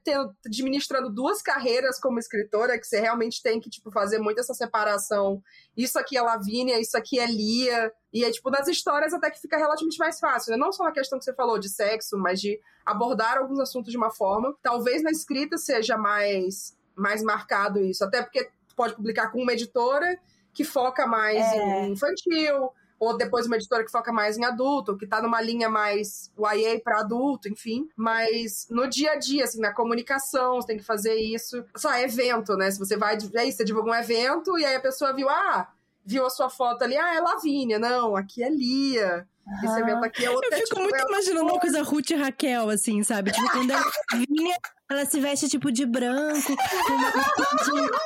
[0.44, 5.42] administrando duas carreiras como escritora, que você realmente tem que, tipo, fazer muito essa separação.
[5.76, 7.92] Isso aqui é Lavínia, isso aqui é Lia.
[8.12, 10.56] E é, tipo, nas histórias até que fica relativamente mais fácil, né?
[10.56, 13.96] Não só na questão que você falou de sexo, mas de abordar alguns assuntos de
[13.96, 14.54] uma forma.
[14.62, 18.04] Talvez na escrita seja mais, mais marcado isso.
[18.04, 20.18] Até porque pode publicar com uma editora
[20.52, 21.86] que foca mais é.
[21.86, 25.70] em infantil, ou depois uma editora que foca mais em adulto, que tá numa linha
[25.70, 27.88] mais YA para adulto, enfim.
[27.96, 31.64] Mas no dia a dia, assim, na comunicação, você tem que fazer isso.
[31.74, 32.70] Só é evento, né?
[32.70, 35.66] Se você vai, aí você divulga um evento e aí a pessoa viu, ah,
[36.04, 37.78] viu a sua foto ali, ah, é Lavínia.
[37.78, 39.26] Não, aqui é Lia.
[39.64, 42.14] Esse evento aqui é outra Eu fico tipo, muito é imaginando uma coisa Ruth e
[42.14, 43.32] Raquel, assim, sabe?
[43.32, 43.82] Tipo, quando ela
[44.28, 44.56] vinha,
[44.90, 48.00] ela se veste tipo de branco, com uma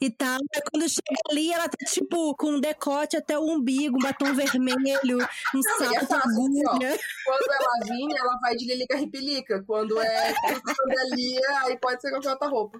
[0.00, 0.38] e tal.
[0.54, 4.34] Aí quando chega ali, ela tá, tipo, com um decote até o umbigo, um batom
[4.34, 5.18] vermelho,
[5.54, 6.98] um não, salto é agulha.
[7.24, 9.62] Quando ela vinha, ela vai de Lilica Ripilica.
[9.66, 12.78] Quando é quando é aí pode ser qualquer outra roupa.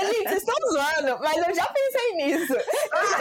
[0.00, 2.54] Gente, vocês estão zoando, mas eu já pensei nisso.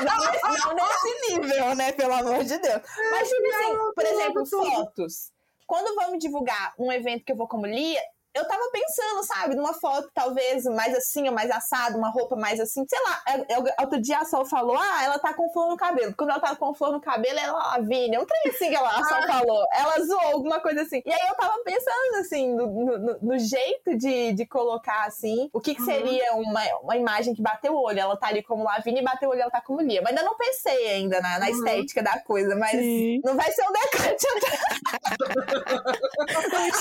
[0.03, 1.91] Não, não nesse nível, né?
[1.93, 2.81] Pelo amor de Deus.
[3.11, 5.31] Mas, tipo assim, por exemplo, fotos.
[5.65, 8.01] Quando vamos divulgar um evento que eu vou como Lia,
[8.35, 12.59] eu tava pensando, sabe, numa foto talvez mais assim, ou mais assado, uma roupa mais
[12.59, 13.21] assim, sei lá.
[13.49, 16.13] Eu, é, é, outro dia a Sol falou, ah, ela tá com flor no cabelo.
[16.17, 18.19] Quando ela tá com flor no cabelo, ela é Lavínia.
[18.19, 19.27] Um trem assim que ela, ah.
[19.27, 19.65] falou.
[19.71, 21.01] Ela zoou alguma coisa assim.
[21.05, 25.61] E aí eu tava pensando, assim, no, no, no jeito de, de colocar, assim, o
[25.61, 25.87] que, que uhum.
[25.87, 27.99] seria uma, uma imagem que bateu o olho.
[27.99, 30.01] Ela tá ali como Lavínia e bateu o olho, ela tá como Lia.
[30.01, 31.51] Mas ainda não pensei ainda na, na uhum.
[31.51, 33.21] estética da coisa, mas Sim.
[33.23, 34.25] não vai ser um decante.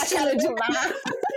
[0.03, 0.95] Aquela de mar.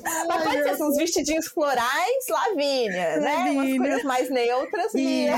[0.00, 3.50] Mas pode ser uns vestidinhos florais, Lavínia, né?
[3.50, 5.34] Umas coisas mais neutras, Lia.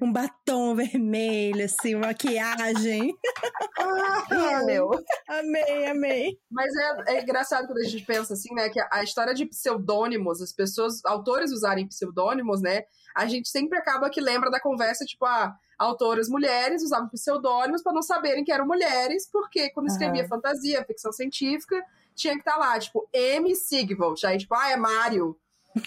[0.00, 3.14] Um batom vermelho, assim, maquiagem.
[3.78, 4.90] Ah, meu.
[5.28, 6.38] Amei, amei.
[6.50, 8.68] Mas é, é, engraçado quando a gente pensa assim, né?
[8.68, 12.82] Que a, a história de pseudônimos, as pessoas, autores usarem pseudônimos, né?
[13.14, 17.92] A gente sempre acaba que lembra da conversa, tipo, ah, autoras mulheres usavam pseudônimos para
[17.92, 20.28] não saberem que eram mulheres, porque quando escrevia uhum.
[20.28, 21.80] fantasia, ficção científica,
[22.14, 23.54] tinha que estar tá lá, tipo, M.
[23.54, 24.24] Sigvold.
[24.26, 25.36] Aí, tipo, ah, é Mário.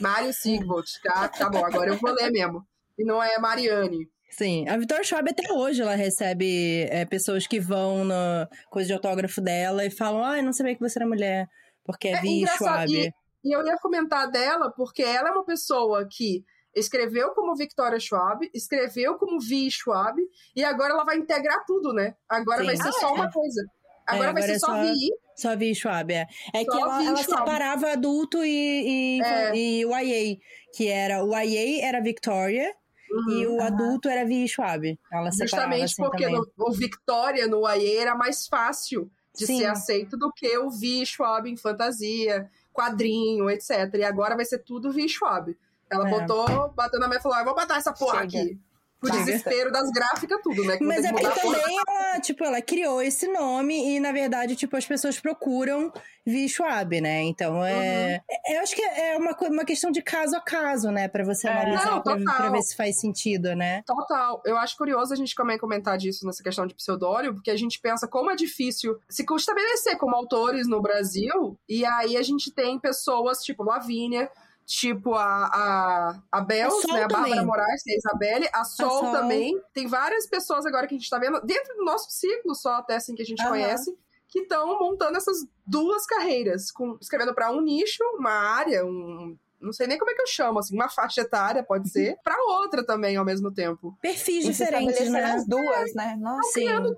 [0.01, 0.87] Mário Sigvold.
[1.03, 2.65] Tá, tá bom, agora eu vou ler mesmo.
[2.97, 4.09] E não é Mariane.
[4.29, 8.93] Sim, a Vitória Schwab até hoje ela recebe é, pessoas que vão na coisa de
[8.93, 11.47] autógrafo dela e falam, ah, eu não sabia que você era mulher,
[11.85, 12.91] porque é, é Vi Schwab.
[12.91, 13.11] E,
[13.43, 16.43] e eu ia comentar dela porque ela é uma pessoa que
[16.75, 20.19] escreveu como Victoria Schwab, escreveu como Vi Schwab,
[20.55, 22.13] e agora ela vai integrar tudo, né?
[22.29, 22.65] Agora Sim.
[22.65, 23.11] vai ser ah, só é.
[23.13, 23.65] uma coisa.
[24.05, 25.09] Agora, é, agora vai ser é só, só Vi.
[25.37, 26.27] Só Vi Schwab, é.
[26.53, 29.55] É só que ela, ela separava adulto e, e, é.
[29.55, 30.37] e o YA,
[30.73, 32.73] que era o YA era Victoria,
[33.09, 33.61] Uhum, e o uhum.
[33.61, 34.99] adulto era Vi Schwab.
[35.11, 39.59] Ela Justamente assim porque no, o Victoria no YA era mais fácil de Sim.
[39.59, 43.93] ser aceito do que o Vi Schwab em fantasia, quadrinho, etc.
[43.95, 45.55] E agora vai ser tudo Vi Schwab.
[45.89, 46.11] Ela é.
[46.11, 48.43] botou, bateu na minha e falou: ah, vou botar essa porra Chega.
[48.43, 48.59] aqui.
[49.01, 50.77] O desespero das gráficas, tudo, né?
[50.77, 54.75] Que Mas é porque também ela, tipo, ela criou esse nome e, na verdade, tipo,
[54.75, 55.93] as pessoas procuram
[56.25, 57.21] Vi Schwab, né?
[57.21, 57.73] Então, é...
[57.73, 58.35] Uhum.
[58.49, 61.07] é eu acho que é uma, uma questão de caso a caso, né?
[61.07, 61.51] Pra você é.
[61.51, 63.83] analisar, Não, pra, pra, ver se faz sentido, né?
[63.83, 64.41] Total.
[64.43, 67.79] Eu acho curioso a gente também comentar disso nessa questão de pseudônimo, porque a gente
[67.79, 72.79] pensa como é difícil se estabelecer como autores no Brasil, e aí a gente tem
[72.79, 74.29] pessoas tipo Lavínia,
[74.67, 77.03] tipo a, a, a Bells, a né?
[77.03, 79.59] A Bárbara Moraes, a Isabelle, a Sol, a Sol, também.
[79.73, 82.97] Tem várias pessoas agora que a gente tá vendo, dentro do nosso ciclo só, até
[82.97, 83.49] assim, que a gente uhum.
[83.49, 89.37] conhece, que estão montando essas duas carreiras, com, escrevendo para um nicho, uma área, um.
[89.59, 92.37] Não sei nem como é que eu chamo, assim, uma faixa etária, pode ser, para
[92.59, 93.97] outra também ao mesmo tempo.
[94.01, 95.23] Perfis diferentes, né?
[95.31, 96.17] As duas, né?
[96.19, 96.95] Nossa, criando,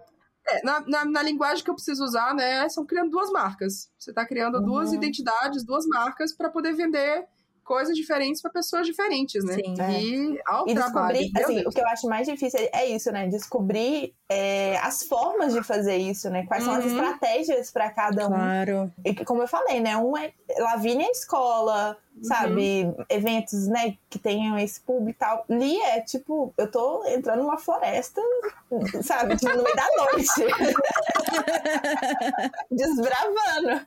[0.48, 3.92] é, na, na, na, linguagem que eu preciso usar, né, são criando duas marcas.
[3.98, 4.66] Você está criando uhum.
[4.66, 7.28] duas identidades, duas marcas para poder vender
[7.70, 9.54] coisas diferentes para pessoas diferentes, né?
[9.54, 9.76] Sim.
[9.78, 11.20] E ao e trabalho.
[11.20, 13.28] descobrir, assim, o que eu acho mais difícil é isso, né?
[13.28, 16.48] Descobrir é, as formas de fazer isso, né?
[16.48, 16.90] Quais são as Uhum.
[16.90, 18.30] estratégias para cada um.
[18.32, 18.92] Claro.
[19.06, 19.96] E como eu falei, né?
[19.98, 22.94] Um é Lavínia é escola, sabe?
[23.10, 23.98] Eventos, né?
[24.10, 25.46] Que tenham esse público e tal.
[25.50, 28.22] Li é tipo, eu tô entrando numa floresta,
[29.02, 29.38] sabe?
[29.38, 30.30] Tipo, no meio da noite.
[32.72, 33.86] Desbravando.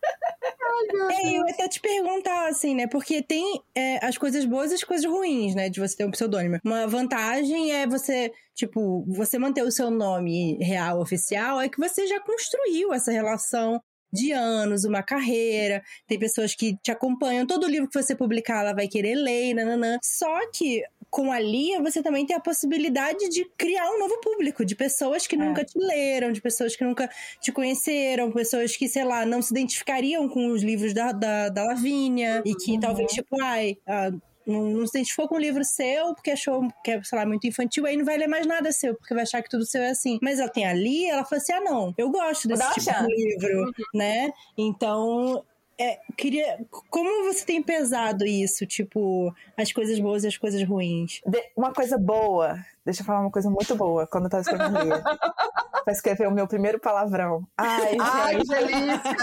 [1.10, 2.86] É, eu até te perguntar, assim, né?
[2.86, 5.68] Porque tem é, as coisas boas e as coisas ruins, né?
[5.68, 6.58] De você ter um pseudônimo.
[6.64, 12.06] Uma vantagem é você, tipo, você manter o seu nome real, oficial, é que você
[12.06, 13.80] já construiu essa relação
[14.12, 15.82] de anos, uma carreira.
[16.06, 17.46] Tem pessoas que te acompanham.
[17.46, 19.98] Todo livro que você publicar, ela vai querer ler, nananã.
[20.02, 24.64] Só que com a Lia, você também tem a possibilidade de criar um novo público,
[24.64, 25.38] de pessoas que É.
[25.38, 27.06] nunca te leram, de pessoas que nunca
[27.38, 31.64] te conheceram, pessoas que, sei lá, não se identificariam com os livros da, da, da
[31.64, 33.76] Lavínia e que talvez, tipo, ai.
[33.86, 34.10] ah,
[34.46, 37.46] não, não se identificou com o livro seu porque achou que é, sei lá, muito
[37.46, 39.90] infantil, aí não vai ler mais nada seu, porque vai achar que tudo seu é
[39.90, 40.18] assim.
[40.22, 43.72] Mas ela tem ali, ela falou assim: ah, não, eu gosto desse tipo de livro,
[43.94, 44.30] né?
[44.56, 45.44] Então.
[45.78, 46.58] É, queria.
[46.90, 48.66] Como você tem pesado isso?
[48.66, 51.20] Tipo, as coisas boas e as coisas ruins?
[51.26, 54.78] De- uma coisa boa, deixa eu falar uma coisa muito boa quando eu tava escrevendo
[54.84, 55.02] Lia.
[55.84, 57.44] pra escrever o meu primeiro palavrão.
[57.56, 58.66] Ai, Ai, que gente.
[58.66, 59.16] delícia!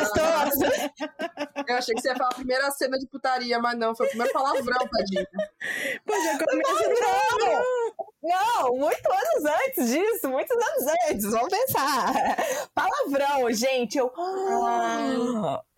[0.00, 0.64] Gostoso.
[1.68, 4.08] Eu achei que você ia falar a primeira cena de putaria, mas não, foi o
[4.08, 5.26] primeiro palavrão, tadinha.
[6.04, 7.62] Pô, já começa Palavrão!
[8.24, 12.12] Não, muito anos antes disso, muitos anos antes, vamos pensar.
[12.74, 14.10] Palavrão, gente, eu.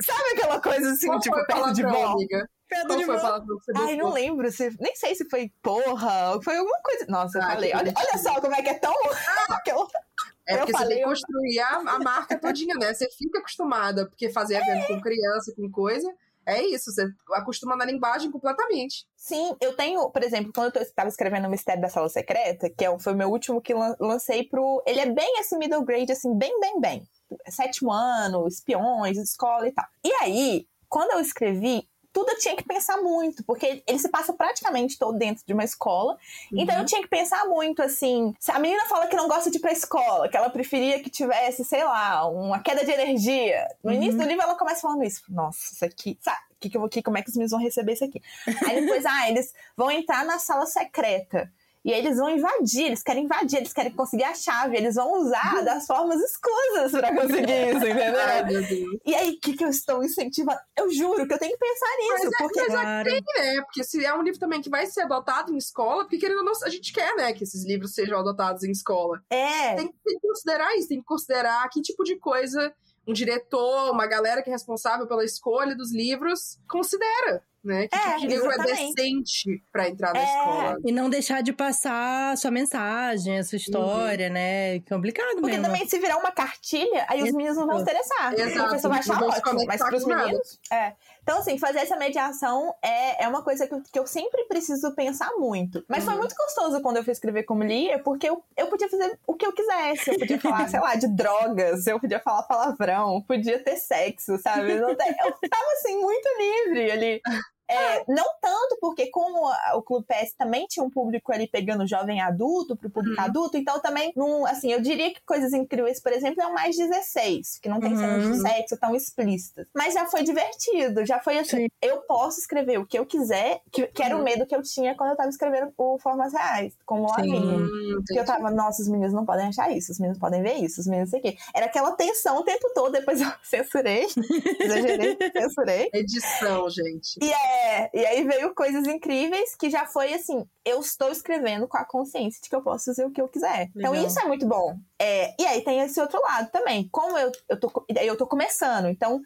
[0.00, 2.12] Sabe aquela coisa assim, Qual tipo, perto de bola?
[2.12, 2.48] amiga?
[2.68, 6.80] Qual de foi você Ai, não lembro, se, nem sei se foi porra, foi alguma
[6.82, 7.06] coisa.
[7.08, 8.92] Nossa, eu Ah, falei, olha, olha só como é que é tão.
[10.48, 12.94] É porque você falei, tem que construir a, a marca todinha, né?
[12.94, 16.08] Você fica acostumada, porque fazer evento com criança, com coisa,
[16.46, 19.04] é isso, você acostuma na linguagem completamente.
[19.16, 22.84] Sim, eu tenho, por exemplo, quando eu estava escrevendo o Mistério da Sala Secreta, que
[22.84, 24.82] é foi o meu último que lan- lancei pro.
[24.86, 27.08] Ele é bem esse middle grade, assim, bem, bem, bem.
[27.48, 29.84] Sétimo ano, espiões, escola e tal.
[30.04, 34.32] E aí, quando eu escrevi, tudo eu tinha que pensar muito, porque ele se passa
[34.32, 36.16] praticamente todo dentro de uma escola.
[36.50, 38.34] Então eu tinha que pensar muito assim.
[38.40, 41.10] Se a menina fala que não gosta de ir pra escola, que ela preferia que
[41.10, 43.68] tivesse, sei lá, uma queda de energia.
[43.84, 43.96] No Uhum.
[43.98, 45.24] início do livro ela começa falando isso.
[45.28, 46.16] Nossa, isso aqui.
[46.22, 46.38] Sabe?
[46.58, 48.22] Que que eu vou aqui, como é que os meninos vão receber isso aqui?
[48.66, 51.52] Aí depois, ah, eles vão entrar na sala secreta.
[51.86, 55.62] E eles vão invadir, eles querem invadir, eles querem conseguir a chave, eles vão usar
[55.62, 58.20] das formas escusas pra conseguir isso, entendeu?
[58.20, 58.98] Ai.
[59.06, 60.58] E aí, o que, que eu estou incentivando?
[60.76, 63.08] Eu juro que eu tenho que pensar nisso, porque Claro.
[63.36, 66.38] É, porque se é um livro também que vai ser adotado em escola, porque querendo
[66.38, 69.22] ou não, a gente quer, né, que esses livros sejam adotados em escola.
[69.30, 69.76] é.
[69.76, 72.74] Tem, tem que considerar isso, tem que considerar que tipo de coisa
[73.06, 77.88] um diretor, uma galera que é responsável pela escolha dos livros considera, né?
[77.88, 80.24] Que É, tipo de livro é decente pra entrar na É.
[80.24, 80.76] escola.
[80.84, 84.80] E não deixar de passar a sua mensagem, a sua história, né?
[84.80, 85.64] Complicado Porque mesmo.
[85.64, 88.32] também, se virar uma cartilha, aí os meninos não vão se interessar.
[88.34, 90.24] Exato, O professor vai achar não ótimo, mas pros com nada.
[90.26, 90.58] meninos...
[90.72, 90.92] É.
[91.22, 94.94] Então, assim, fazer essa mediação é, é uma coisa que eu, que eu sempre preciso
[94.94, 95.84] pensar muito.
[95.88, 96.20] Mas foi Uhum.
[96.20, 99.44] muito gostoso quando eu fui escrever como Lia, porque eu, eu podia fazer o que
[99.44, 100.10] eu quisesse.
[100.12, 104.76] Eu podia falar, sei lá, de drogas, eu podia falar palavrão, podia ter sexo, sabe?
[104.76, 107.20] Não tem- eu tava, assim, muito livre ali.
[107.68, 111.86] É, não tanto porque como a- o Clube PS também tinha um público ali pegando
[111.86, 113.26] jovem adulto pro público Uhum.
[113.26, 116.76] adulto, então também não, assim, eu diria que coisas incríveis, por exemplo, é o mais
[116.76, 117.98] 16, que não tem Uhum.
[117.98, 119.66] cenas de sexo tão explícitas.
[119.74, 121.68] Mas já foi divertido, já foi assim, Sim.
[121.82, 124.24] eu posso escrever o que eu quiser, que, que era o Uhum.
[124.24, 127.06] medo que eu tinha quando eu tava escrevendo o Formas Reais, como.
[127.06, 127.58] Lavínia.
[127.58, 130.54] Hum, Porque eu tava, nossa, os meninos não podem achar isso, os meninos podem ver
[130.54, 131.38] isso, os meninos não sei o quê.
[131.54, 134.06] Era aquela tensão o tempo todo, depois eu censurei,
[134.60, 135.90] exagerei, censurei.
[135.92, 137.18] Edição, gente.
[137.22, 137.55] E, é,
[137.94, 142.40] e aí veio coisas incríveis que já foi assim, eu estou escrevendo com a consciência
[142.42, 143.70] de que eu posso fazer o que eu quiser.
[143.76, 144.06] Então Legal.
[144.06, 144.76] isso é muito bom.
[144.98, 146.88] É, e aí tem esse outro lado também.
[146.90, 149.20] Como eu, eu, tô, eu tô começando, então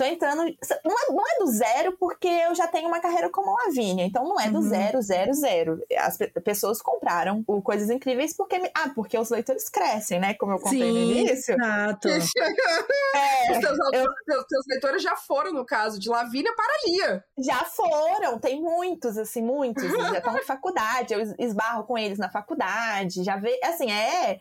[0.00, 0.38] tô entrando.
[0.38, 4.04] Não é, não é do zero, porque eu já tenho uma carreira como Lavínia.
[4.06, 4.68] Então não é do Uhum.
[4.68, 5.82] zero, zero, zero.
[5.98, 8.58] As pe- pessoas compraram o Coisas Incríveis porque.
[8.58, 10.34] me- Ah, porque os leitores crescem, né?
[10.34, 11.54] Como eu contei no Sim, início.
[11.54, 12.08] exato.
[12.08, 12.18] É,
[13.50, 17.24] Os teus, eu- teus- teus leitores já foram, no caso, de Lavínia para Lia.
[17.38, 19.82] Já foram, tem muitos, assim, muitos.
[19.84, 23.90] Eles já estão na faculdade, eu es- esbarro com eles na faculdade, já vê, assim,
[23.90, 24.38] é.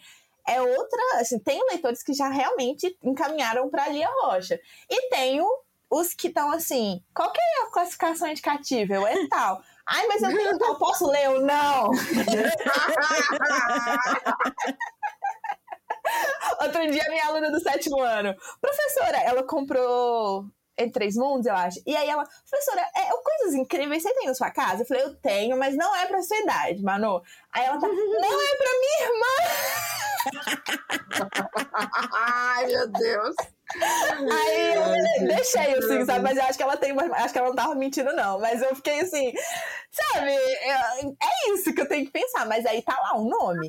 [0.50, 4.60] É outra, assim, tem leitores que já realmente encaminharam para Lia Rocha.
[4.90, 5.46] E tenho
[5.92, 8.96] os que estão assim, qual que é a classificação indicativa?
[9.10, 9.62] É tal.
[9.86, 11.90] Ai, mas eu tenho tal, posso ler ou não?
[16.62, 20.46] Outro dia, minha aluna do sétimo ano, professora, ela comprou
[20.78, 21.82] Entre Três Mundos, eu acho.
[21.86, 24.84] E aí ela, professora, é, coisas incríveis você tem na sua casa?
[24.84, 27.22] Eu falei, eu tenho, mas não é pra sua idade, Manu.
[27.54, 29.36] Aí ela tá, não é pra minha irmã!
[32.14, 33.36] Ai, meu Deus!
[33.78, 36.24] Aí eu deixei assim, sabe?
[36.24, 37.04] Mas eu acho que ela tem uma.
[37.18, 38.40] Acho que ela não tava mentindo, não.
[38.40, 39.32] Mas eu fiquei assim,
[39.92, 40.32] sabe?
[40.32, 42.48] É, é isso que eu tenho que pensar.
[42.48, 43.68] Mas aí tá lá o nome.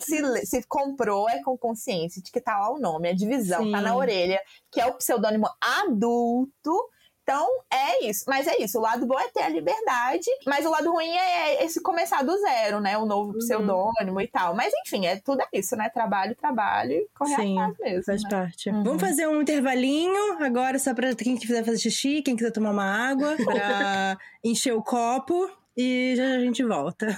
[0.00, 3.72] Se, se comprou, é com consciência de que tá lá o nome, a divisão, Sim.
[3.72, 6.90] tá na orelha, que é o pseudônimo adulto
[7.28, 8.24] então, é isso.
[8.26, 8.78] Mas é isso.
[8.78, 12.34] O lado bom é ter a liberdade, mas o lado ruim é esse começar do
[12.38, 12.96] zero, né?
[12.96, 13.38] O novo uhum.
[13.38, 14.56] pseudônimo e tal.
[14.56, 15.90] Mas enfim, é tudo é isso, né?
[15.90, 18.04] Trabalho, trabalho e correr Sim, atrás mesmo.
[18.04, 18.30] Faz né?
[18.30, 18.70] parte.
[18.70, 18.82] Uhum.
[18.82, 23.10] Vamos fazer um intervalinho agora, só pra quem quiser fazer xixi, quem quiser tomar uma
[23.10, 25.50] água, pra encher o copo.
[25.76, 27.14] E já a gente volta.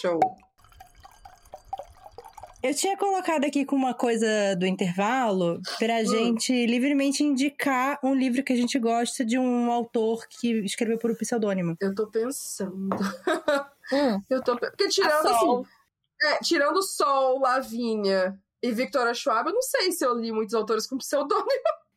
[0.00, 0.18] Show.
[2.66, 6.04] Eu tinha colocado aqui com uma coisa do intervalo pra hum.
[6.04, 11.12] gente livremente indicar um livro que a gente gosta de um autor que escreveu por
[11.12, 11.76] um pseudônimo.
[11.80, 12.96] Eu tô pensando.
[13.92, 14.20] Hum.
[14.28, 15.64] Eu tô Porque tirando assim.
[16.22, 20.88] É, tirando Sol, Lavínia e Victoria Schwab, eu não sei se eu li muitos autores
[20.88, 21.46] com pseudônimo.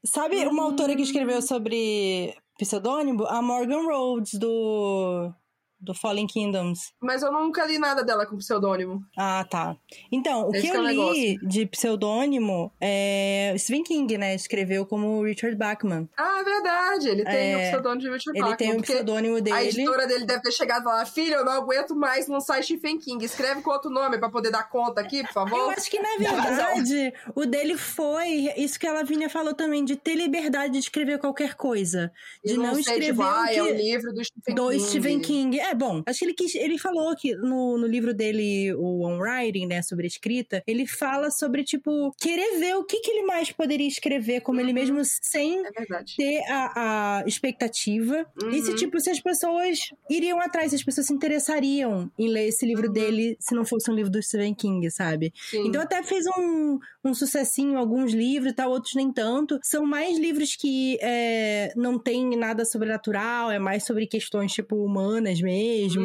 [0.05, 3.25] Sabe uma autora que escreveu sobre pseudônimo?
[3.25, 5.33] A Morgan Rhodes, do
[5.79, 6.93] do Fallen Kingdoms.
[7.01, 9.01] Mas eu nunca li nada dela com pseudônimo.
[9.17, 9.75] Ah, tá.
[10.11, 11.47] Então, o Esse que eu é li negócio.
[11.47, 14.35] de pseudônimo é Stephen King, né?
[14.35, 16.09] Escreveu como Richard Bachman.
[16.17, 17.09] Ah, é verdade.
[17.09, 17.57] Ele tem é...
[17.57, 18.67] o pseudônimo de Richard ele Bachman.
[18.67, 19.55] Ele tem o pseudônimo dele.
[19.55, 22.99] A editora dele deve ter chegado e falar: Filho, eu não aguento mais lançar Stephen
[22.99, 23.23] King.
[23.23, 25.57] Escreve com outro nome pra poder dar conta aqui, por favor.
[25.57, 29.95] Eu acho que, na verdade, o dele foi isso que a Lavínia falou também, de
[29.95, 32.11] ter liberdade de escrever qualquer coisa.
[32.43, 33.11] De não, não escrever.
[33.11, 33.57] Tipo, ah, que...
[33.57, 34.83] é o livro do Stephen do King.
[34.83, 35.59] Stephen King.
[35.59, 39.19] É, bom, acho que ele quis, ele falou que no, no livro dele, o On
[39.19, 43.51] Writing, né, sobre escrita, ele fala sobre, tipo, querer ver o que, que ele mais
[43.51, 44.65] poderia escrever, como uhum.
[44.65, 45.71] ele mesmo, sem é
[46.17, 48.25] ter a, a expectativa.
[48.41, 48.51] Uhum.
[48.51, 48.75] E se, uhum.
[48.75, 49.79] tipo, se as pessoas
[50.09, 52.93] iriam atrás, se as pessoas se interessariam em ler esse livro uhum.
[52.93, 55.33] dele, se não fosse um livro do Stephen King, sabe?
[55.49, 55.67] Sim.
[55.67, 59.59] Então até fez um, um sucessinho, alguns livros e tal, outros nem tanto.
[59.63, 65.41] São mais livros que é, não tem nada sobrenatural, é mais sobre questões, tipo, humanas
[65.41, 65.58] mesmo,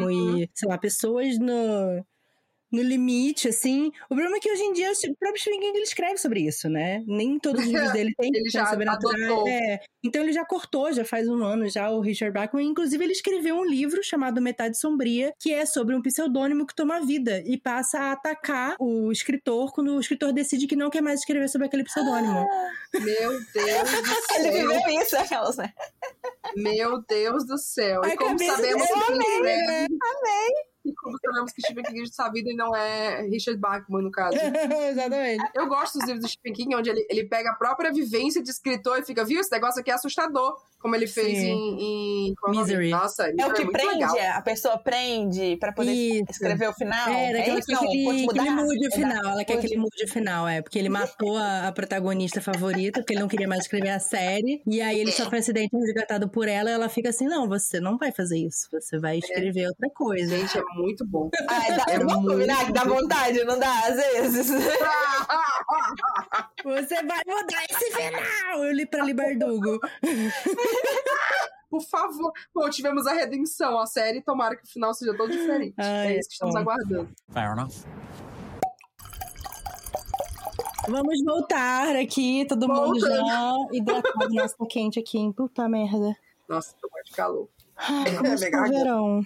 [0.05, 0.37] uhum.
[0.39, 2.05] e, sei lá, pessoas no,
[2.75, 3.87] no limite, assim.
[4.05, 6.69] O problema é que hoje em dia o próprio Stephen King ele escreve sobre isso,
[6.69, 7.03] né?
[7.07, 9.47] Nem todos os livros dele têm ele já sobrenatural.
[9.47, 9.79] É.
[10.03, 12.67] Então ele já cortou, já faz um ano já, o Richard Bachman.
[12.67, 16.99] Inclusive, ele escreveu um livro chamado Metade Sombria, que é sobre um pseudônimo que toma
[17.01, 21.21] vida e passa a atacar o escritor quando o escritor decide que não quer mais
[21.21, 22.39] escrever sobre aquele pseudônimo.
[22.39, 24.39] Ah, meu Deus do céu.
[24.39, 25.73] Ele viveu isso, aquelas, né?
[26.55, 28.03] Meu Deus do céu.
[28.03, 29.85] A e como sabemos que amei, né?
[29.85, 30.74] Amei.
[30.93, 34.37] Como sabemos que Stephen King de vida e não é Richard Bachman, no caso.
[34.91, 35.43] Exatamente.
[35.55, 38.49] Eu gosto dos livros do Stephen King, onde ele, ele pega a própria vivência de
[38.49, 42.91] escritor e fica, viu, esse negócio aqui é assustador como ele fez em, em Misery.
[42.91, 44.15] Nossa, é o que é prende, legal.
[44.35, 46.25] a pessoa prende pra poder isso.
[46.29, 47.09] escrever o final.
[47.09, 49.31] É, é ela quer que ele, que ele mude o final.
[49.31, 50.61] Ela quer que ele mude o final, é.
[50.61, 54.61] Porque ele matou a, a, protagonista favorita, porque ele não queria mais escrever a série.
[54.67, 57.79] E aí ele sofre um acidente resgatado por ela e ela fica assim: não, você
[57.79, 58.69] não vai fazer isso.
[58.71, 59.69] Você vai escrever é.
[59.69, 60.37] outra coisa.
[60.37, 61.31] Gente, é muito bom.
[61.49, 63.87] Ai, dá, é vamos combinar que dá vontade, não dá?
[63.87, 64.51] Às vezes.
[66.65, 68.63] você vai mudar esse final!
[68.63, 69.79] Eu li pra Libardugo.
[71.69, 72.31] Por favor.
[72.53, 74.21] Bom, tivemos a redenção, a série.
[74.21, 75.73] Tomara que o final seja todo diferente.
[75.77, 77.09] Ai, é isso que estamos aguardando.
[77.31, 77.85] Fair enough.
[80.87, 82.87] Vamos voltar aqui, todo Voltando.
[82.87, 84.33] mundo já hidratado.
[84.33, 86.15] Nossa, tá quente aqui, puta merda.
[86.47, 87.49] Nossa, tô de calor.
[87.75, 89.25] Ai, como é, verão.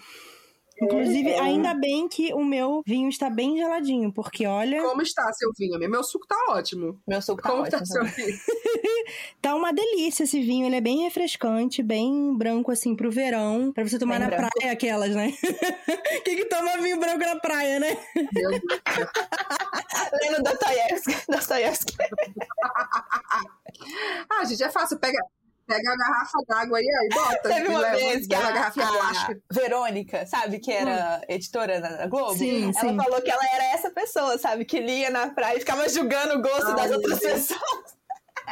[0.81, 1.39] Inclusive, é.
[1.39, 4.81] ainda bem que o meu vinho está bem geladinho, porque olha.
[4.81, 5.77] Como está seu vinho?
[5.89, 6.99] Meu suco tá ótimo.
[7.07, 7.79] Meu suco tá Como ótimo.
[7.79, 8.37] Como tá seu vinho?
[9.41, 13.87] tá uma delícia esse vinho, ele é bem refrescante, bem branco assim pro verão, para
[13.87, 14.51] você tomar bem na branco.
[14.57, 15.33] praia aquelas, né?
[16.23, 17.97] Quem que toma vinho branco na praia, né?
[18.15, 18.61] Meu Deus.
[20.21, 21.15] Lendo Dostoiévski.
[21.29, 21.97] Dostoiévski.
[24.29, 24.99] ah, gente, é fácil.
[24.99, 25.19] Pega,
[25.69, 27.49] Pega a garrafa d'água aí, aí bota.
[27.49, 31.25] Teve uma vez que a, a, garrafa a Verônica, sabe, que era hum.
[31.29, 32.36] editora na Globo?
[32.36, 32.97] Sim, ela sim.
[32.97, 36.41] falou que ela era essa pessoa, sabe, que lia na praia e ficava julgando o
[36.41, 37.98] gosto Ai, das outras pessoas.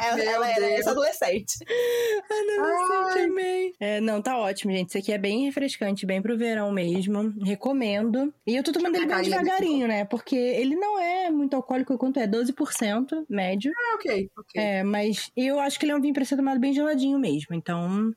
[0.00, 1.58] Ela, ela era essa adolescente.
[2.30, 3.72] Adolescente, amei.
[3.80, 4.88] É, não, tá ótimo, gente.
[4.88, 7.34] Isso aqui é bem refrescante, bem pro verão mesmo.
[7.44, 8.32] Recomendo.
[8.46, 10.04] E eu tô tomando ele bem devagarinho, né?
[10.04, 13.72] Porque ele não é muito alcoólico quanto é, 12% médio.
[13.76, 14.62] Ah, ok, ok.
[14.62, 17.54] É, mas eu acho que ele é um vinho pra ser tomado bem geladinho mesmo.
[17.54, 18.12] Então,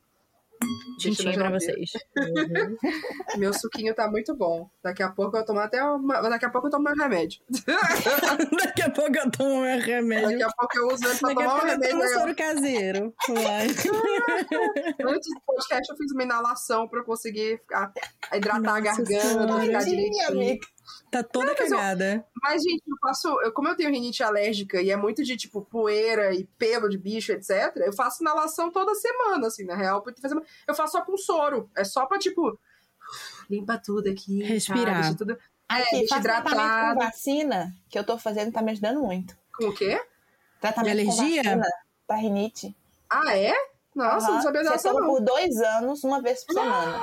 [0.98, 1.90] Tintinha pra vocês.
[2.16, 2.76] Uhum.
[3.38, 4.68] Meu suquinho tá muito bom.
[4.82, 6.20] Daqui a pouco eu tomar até uma...
[6.28, 7.40] Daqui a pouco eu tomo meu remédio.
[8.58, 10.30] Daqui a pouco eu tomo meu remédio.
[10.30, 11.80] Daqui a pouco eu uso ele pra Daqui tomar um remédio.
[11.80, 13.14] Daqui a pouco eu soro caseiro.
[15.06, 17.92] Antes do podcast eu fiz uma inalação pra eu conseguir ficar,
[18.34, 20.58] hidratar Nossa, a garganta, ficar direitinho.
[21.10, 22.14] Tá toda não, cagada.
[22.14, 23.28] Eu, mas, gente, eu faço.
[23.42, 26.96] Eu, como eu tenho rinite alérgica e é muito de tipo poeira e pelo de
[26.96, 30.04] bicho, etc., eu faço inalação toda semana, assim, na real.
[30.66, 31.70] Eu faço só com soro.
[31.76, 32.58] É só pra, tipo,
[33.50, 34.42] limpa tudo aqui.
[34.42, 35.10] Respirar.
[35.10, 35.38] Tá, tudo.
[35.70, 36.98] É, aqui, deixa hidratado.
[36.98, 39.36] com vacina que eu tô fazendo tá me ajudando muito.
[39.56, 40.02] Com o quê?
[40.60, 41.42] Tratamento de alergia?
[41.42, 41.66] Com vacina,
[42.06, 42.76] pra rinite.
[43.08, 43.54] Ah, é?
[43.94, 44.34] Nossa, uhum.
[44.36, 45.06] não sabia dessa não.
[45.06, 46.98] por dois anos, uma vez por semana.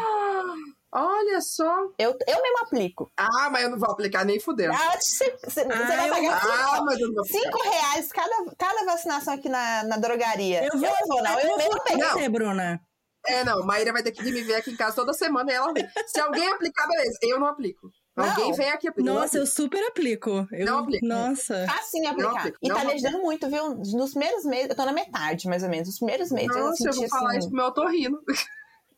[0.91, 1.71] Olha só.
[1.99, 3.11] Eu, eu mesmo aplico.
[3.15, 4.73] Ah, mas eu não vou aplicar nem fudendo.
[4.73, 6.39] Ah, você, você, ah, vai pagar ah,
[6.71, 10.65] cinco, mas eu não cinco reais cada, cada vacinação aqui na, na drogaria.
[10.65, 11.39] Eu vou, eu vou não.
[11.39, 12.01] Eu, eu mesmo pego.
[12.01, 12.81] Você, Bruna.
[13.27, 13.63] É, não.
[13.65, 15.87] Maíra vai ter que me ver aqui em casa toda semana e ela vem.
[16.07, 17.19] Se alguém aplicar, beleza.
[17.21, 17.91] Eu não aplico.
[18.15, 18.29] Não.
[18.29, 19.13] Alguém vem aqui aplicar.
[19.13, 20.47] Nossa, eu super aplico.
[20.51, 21.05] Eu, não aplico.
[21.05, 21.65] Nossa.
[21.67, 22.39] Fácil aplicar.
[22.39, 22.57] Aplico.
[22.61, 23.75] E tá me ajudando muito, viu?
[23.75, 25.87] Nos primeiros meses, eu tô na metade, mais ou menos.
[25.87, 28.19] Nos primeiros meses Nossa, eu senti eu vou falar assim, isso pro meu otorrino.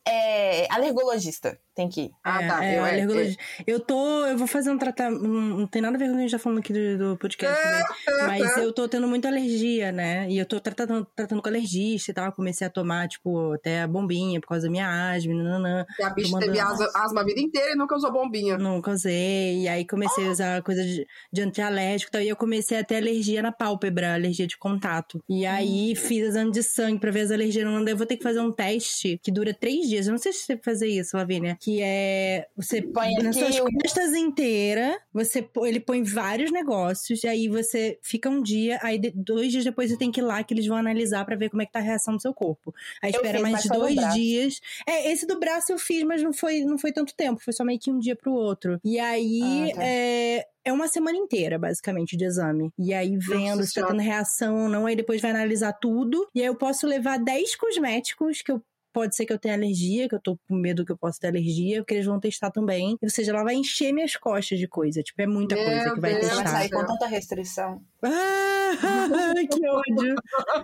[0.06, 1.58] É, alergologista.
[1.74, 2.10] Tem que ir.
[2.22, 2.64] Ah, tá.
[2.64, 3.42] É, eu, é, alergologista.
[3.60, 3.64] É.
[3.66, 4.26] eu tô.
[4.26, 5.22] Eu vou fazer um tratamento.
[5.22, 7.16] Não tem nada a ver com o que a gente tá falando aqui do, do
[7.16, 7.82] podcast, né?
[8.26, 10.28] Mas eu tô tendo muita alergia, né?
[10.28, 12.26] E eu tô tratando, tratando com alergista e tal.
[12.26, 15.32] Eu comecei a tomar, tipo, até a bombinha por causa da minha asma.
[15.32, 16.44] Nananã, e a bicha tomando...
[16.44, 18.58] teve asma, asma a vida inteira e nunca usou bombinha.
[18.58, 19.62] Nunca usei.
[19.62, 22.20] E aí comecei a usar coisa de, de antialérgico e tal.
[22.20, 25.22] E eu comecei a ter alergia na pálpebra, alergia de contato.
[25.26, 25.96] E aí hum.
[25.96, 27.64] fiz exame de sangue pra ver as alergias.
[27.64, 30.06] Não, eu vou ter que fazer um teste que dura três dias.
[30.06, 31.56] Eu não sei se você fazer isso, Lavínia.
[31.60, 32.46] Que é.
[32.56, 38.28] Você põe nas suas costas inteiras, você, ele põe vários negócios, e aí você fica
[38.28, 41.24] um dia, aí dois dias depois você tem que ir lá que eles vão analisar
[41.24, 42.74] para ver como é que tá a reação do seu corpo.
[43.02, 44.60] Aí eu espera fiz, mais de dois dias.
[44.86, 47.64] É, esse do braço eu fiz, mas não foi, não foi tanto tempo, foi só
[47.64, 48.80] meio que um dia pro outro.
[48.84, 49.70] E aí.
[49.72, 49.84] Ah, tá.
[49.84, 52.72] é, é uma semana inteira, basicamente, de exame.
[52.78, 56.28] E aí, vendo Nossa, se tá tendo reação ou não, aí depois vai analisar tudo.
[56.34, 58.62] E aí eu posso levar 10 cosméticos que eu
[58.92, 61.28] pode ser que eu tenha alergia, que eu tô com medo que eu possa ter
[61.28, 62.96] alergia, porque eles vão testar também.
[63.02, 65.02] Ou seja, ela vai encher minhas costas de coisa.
[65.02, 66.42] Tipo, é muita Meu coisa que vai Deus testar.
[66.44, 67.82] Vai sair com tanta restrição.
[68.02, 68.72] Ah,
[69.50, 70.14] que ódio.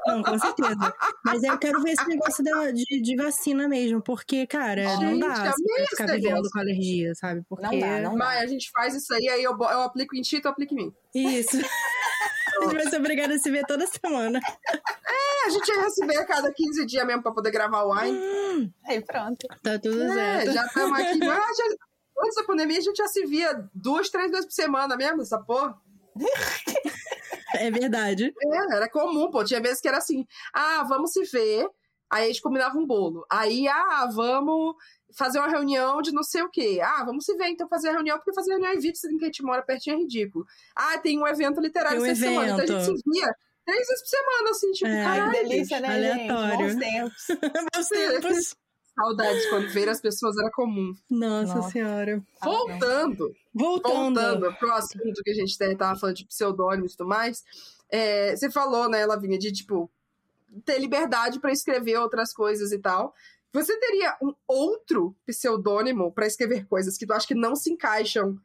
[0.07, 0.95] Não, com certeza.
[1.25, 5.33] Mas eu quero ver esse negócio de, de vacina mesmo, porque, cara, gente, não dá
[5.33, 7.43] assim, ficar vivendo com alergia, sabe?
[7.49, 7.65] Porque...
[7.65, 8.25] Não dá, não dá.
[8.25, 10.77] Mas a gente faz isso aí, aí eu, eu aplico em ti, tu aplica em
[10.77, 10.93] mim.
[11.15, 11.57] Isso.
[12.59, 14.39] a gente vai ser obrigada a se ver toda semana.
[14.39, 17.95] É, a gente ia se ver a cada 15 dias mesmo pra poder gravar o
[17.95, 18.19] Wine.
[18.19, 19.47] Hum, aí pronto.
[19.63, 20.53] Tá tudo é, certo.
[20.53, 21.19] Já estamos aqui.
[21.25, 21.41] já,
[22.21, 25.39] antes da pandemia, a gente já se via duas, três vezes por semana mesmo, essa
[25.39, 25.77] porra.
[27.55, 28.33] É verdade.
[28.41, 29.45] É, era comum, pô.
[29.45, 31.69] Tinha vezes que era assim: ah, vamos se ver.
[32.11, 33.27] Aí a gente combinava um bolo.
[33.31, 34.75] Aí, ah, vamos
[35.17, 36.81] fazer uma reunião de não sei o quê.
[36.83, 39.27] Ah, vamos se ver, então fazer a reunião, porque fazer reunião em vídeo, que a
[39.27, 40.47] gente mora pertinho é ridículo.
[40.75, 43.35] Ah, tem um evento literário essa um semana, então a gente se via
[43.65, 45.33] três vezes por semana, assim, tipo, é, caralho.
[45.33, 46.71] Que delícia, né, Aleatório.
[46.71, 46.79] gente?
[46.79, 47.27] Bons tempos.
[47.75, 48.57] Bons tempos.
[48.95, 50.93] Saudades, quando ver as pessoas era comum.
[51.09, 51.71] Nossa, Nossa.
[51.71, 52.21] senhora.
[52.43, 53.33] Voltando.
[53.55, 54.21] Voltando.
[54.21, 57.45] Voltando pro assunto que a gente tava falando de pseudônimos e tudo mais.
[57.91, 59.89] É, você falou, né, Lavinha, de, tipo,
[60.65, 63.15] ter liberdade para escrever outras coisas e tal.
[63.53, 68.39] Você teria um outro pseudônimo para escrever coisas que tu acha que não se encaixam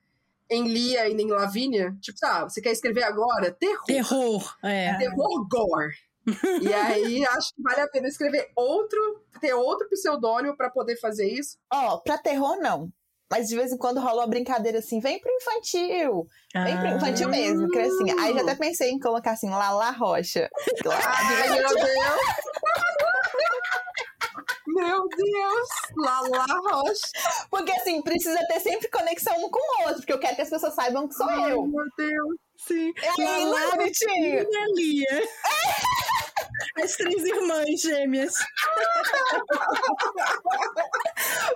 [0.50, 1.96] em Lia e em Lavínia?
[2.00, 3.52] Tipo, tá, você quer escrever agora?
[3.52, 3.86] Terror.
[3.86, 4.98] Terror, é.
[4.98, 5.96] Terror gore.
[6.62, 11.28] e aí acho que vale a pena escrever outro, ter outro pseudônimo para poder fazer
[11.28, 11.58] isso.
[11.72, 12.92] Ó, oh, pra terror não.
[13.30, 16.28] Mas de vez em quando rola uma brincadeira assim, vem pro infantil.
[16.54, 17.32] Vem pro infantil ah.
[17.32, 18.20] mesmo, que assim.
[18.20, 20.50] Aí já até pensei em colocar assim, Lala Rocha.
[20.92, 22.22] Ai, meu Deus!
[24.68, 25.68] Meu Deus!
[25.98, 27.48] Lala Rocha.
[27.50, 30.50] Porque assim, precisa ter sempre conexão um com o outro, porque eu quero que as
[30.50, 31.66] pessoas saibam que sou Ai, eu.
[31.66, 32.36] Meu Deus!
[32.58, 32.94] Sim.
[33.02, 34.46] É aí, Lala, bonitinho.
[36.82, 38.34] As três irmãs gêmeas.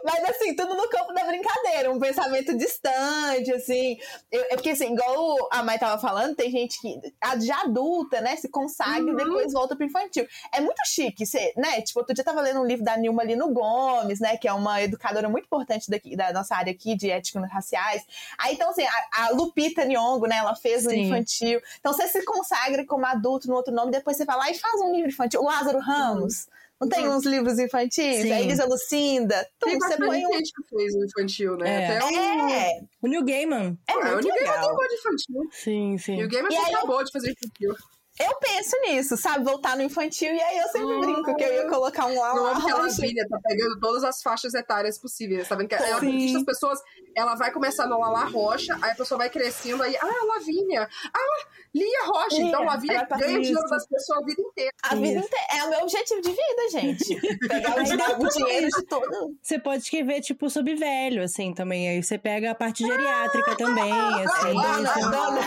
[0.03, 3.97] Mas assim, tudo no campo da brincadeira, um pensamento distante, assim.
[4.31, 6.99] Eu, é porque, assim, igual a Mai tava falando, tem gente que
[7.41, 9.13] já adulta, né, se consagra uhum.
[9.13, 10.27] e depois volta pro infantil.
[10.53, 11.81] É muito chique, você, né?
[11.81, 14.81] Tipo, outro dia tava lendo um livro da Nilma Lino Gomes, né, que é uma
[14.81, 18.03] educadora muito importante daqui, da nossa área aqui de ética raciais.
[18.37, 21.61] Aí, então, assim, a, a Lupita Nyong'o, né, ela fez o infantil.
[21.79, 24.81] Então, você se consagra como adulto no outro nome, depois você vai lá e faz
[24.81, 25.41] um livro infantil.
[25.41, 26.47] O Lázaro Ramos.
[26.79, 28.21] Não tem uns livros infantis?
[28.21, 28.31] Sim.
[28.31, 29.47] A Elisa Lucinda.
[29.59, 30.33] Tem você põe um...
[30.33, 31.83] gente que fez o infantil, né?
[31.83, 31.97] É.
[31.97, 32.49] Até o...
[32.49, 32.81] É.
[33.01, 33.77] o Neil Gaiman.
[33.88, 35.49] É, é o Neil Gaiman tem um de infantil.
[35.51, 36.19] Sim, sim.
[36.19, 37.75] E o Gaiman acabou de fazer infantil.
[38.20, 39.45] Eu penso nisso, sabe?
[39.45, 41.01] Voltar no infantil, e aí eu sempre oh.
[41.01, 42.36] brinco que eu ia colocar um lá.
[42.36, 45.47] Eu amo que a Lavínia tá pegando todas as faixas etárias possíveis.
[45.47, 46.80] Tá vendo que é ela conquista as pessoas,
[47.15, 51.45] ela vai começar no Lala Rocha, aí a pessoa vai crescendo, aí, ah, Lavínia, ah,
[51.76, 52.38] Lia Rocha.
[52.38, 54.72] Lia, então, Lavínia ganha dinheiro das pessoas a vida inteira.
[54.84, 55.03] A isso.
[55.03, 55.45] vida inteira.
[55.51, 57.15] É o meu objetivo de vida, gente.
[57.47, 59.36] Pegar o, dinheiro de todo.
[59.41, 61.89] Você pode escrever, tipo, sobre velho, assim, também.
[61.89, 64.53] Aí você pega a parte geriátrica também, assim.
[64.53, 65.41] Dona, dona,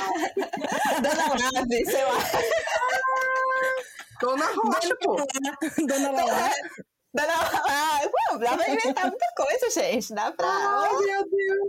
[1.00, 2.59] dona Nave, sei lá.
[4.20, 5.16] Dona Rocha, pô.
[5.86, 6.50] Dona Lala.
[7.12, 8.10] Dona Lala.
[8.10, 10.14] Pô, dá pra inventar muita coisa, gente.
[10.14, 10.46] Dá pra.
[10.46, 11.68] Ai, meu Deus.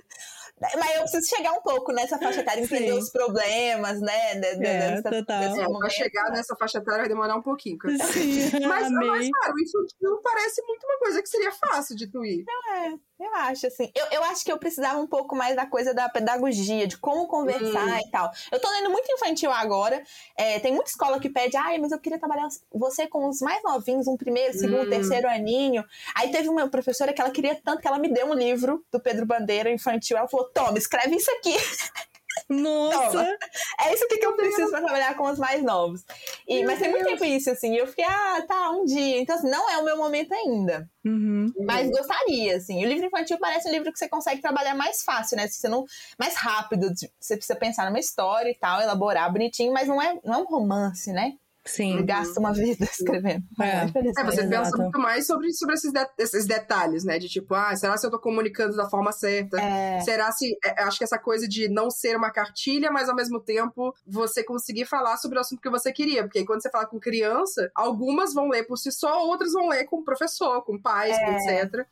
[0.61, 2.99] Mas eu preciso chegar um pouco nessa faixa etária, entender Sim.
[2.99, 4.35] os problemas, né?
[4.35, 5.41] De, de, é, dessa, total.
[5.41, 7.79] É, pra chegar nessa faixa etária vai demorar um pouquinho.
[8.13, 12.23] Sim, mas, mas, cara, o infantil parece muito uma coisa que seria fácil de tu
[12.23, 12.45] ir.
[12.45, 12.93] Não é.
[13.21, 13.91] Eu acho, assim.
[13.93, 17.27] Eu, eu acho que eu precisava um pouco mais da coisa da pedagogia, de como
[17.27, 17.99] conversar hum.
[18.03, 18.31] e tal.
[18.51, 20.01] Eu tô lendo muito infantil agora.
[20.35, 23.61] É, tem muita escola que pede, ai, mas eu queria trabalhar você com os mais
[23.61, 24.89] novinhos, um primeiro, segundo, hum.
[24.89, 25.85] terceiro aninho.
[26.15, 28.99] Aí teve uma professora que ela queria tanto que ela me deu um livro do
[28.99, 30.17] Pedro Bandeira infantil.
[30.17, 31.55] Ela falou: toma, escreve isso aqui.
[32.51, 33.11] Nossa!
[33.11, 33.37] Toma.
[33.79, 36.03] É isso que, eu preciso para trabalhar com os mais novos.
[36.47, 37.75] E, mas tem muito tempo isso, assim.
[37.75, 39.19] eu fiquei, ah, tá, um dia.
[39.19, 40.89] Então, assim, não é o meu momento ainda.
[41.03, 41.51] Uhum.
[41.65, 42.83] Mas gostaria, assim.
[42.83, 45.47] O livro infantil parece um livro que você consegue trabalhar mais fácil, né?
[45.47, 45.85] Você não,
[46.17, 46.93] mais rápido.
[47.19, 50.45] Você precisa pensar numa história e tal, elaborar bonitinho, mas não é, não é um
[50.45, 51.33] romance, né?
[51.63, 51.93] Sim.
[51.93, 53.43] Ele gasta uma vida escrevendo.
[53.61, 57.19] É, é você pensa muito mais sobre, sobre esses, de, esses detalhes, né?
[57.19, 59.59] De tipo, ah, será se eu tô comunicando da forma certa?
[59.61, 59.99] É.
[60.01, 60.57] Será se.
[60.65, 64.43] É, acho que essa coisa de não ser uma cartilha, mas ao mesmo tempo você
[64.43, 66.23] conseguir falar sobre o assunto que você queria.
[66.23, 69.67] Porque aí, quando você fala com criança, algumas vão ler por si só, outras vão
[69.67, 71.61] ler com professor, com pais, é.
[71.61, 71.85] etc.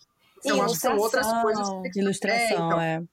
[0.43, 1.67] Então, acho que são outras coisas.
[1.93, 2.53] Que Ilustração, é.
[2.53, 3.03] Então, é.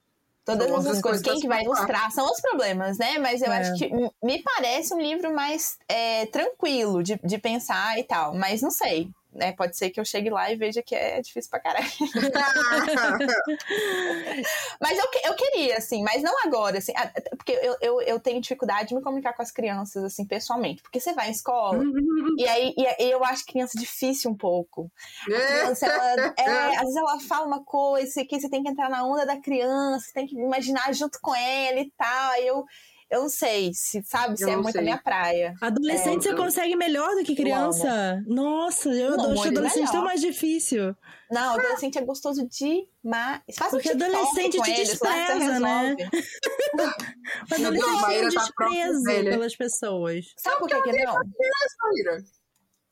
[0.47, 1.21] Todas essas coisas.
[1.21, 3.19] Quem que vai ilustrar são os problemas, né?
[3.19, 3.57] Mas eu é.
[3.57, 3.89] acho que
[4.23, 8.33] me parece um livro mais é, tranquilo de, de pensar e tal.
[8.33, 9.53] Mas não sei né?
[9.53, 11.85] Pode ser que eu chegue lá e veja que é difícil pra caralho.
[14.81, 16.93] mas eu, eu queria, assim, mas não agora, assim,
[17.37, 20.81] porque eu, eu, eu tenho dificuldade de me comunicar com as crianças, assim, pessoalmente.
[20.81, 21.83] Porque você vai em escola,
[22.37, 24.91] e aí e, eu acho criança difícil um pouco.
[25.21, 28.89] A criança, ela, é, às vezes ela fala uma coisa que você tem que entrar
[28.89, 32.31] na onda da criança, tem que imaginar junto com ela e tal.
[32.31, 32.65] Aí eu
[33.09, 34.81] eu não sei se, sabe, se é muito sei.
[34.81, 35.53] a minha praia.
[35.61, 36.35] Adolescente é, você eu...
[36.35, 38.21] consegue melhor do que criança?
[38.27, 39.91] Nossa, eu não, acho adolescente melhor.
[39.91, 40.95] tão mais difícil.
[41.31, 43.41] Não, adolescente é gostoso demais.
[43.55, 45.95] Faz Porque um adolescente te eles, despreza, né?
[47.49, 50.25] o adolescente é desprezo pelas pessoas.
[50.37, 51.13] Sabe por que, que não?
[51.13, 51.23] Tá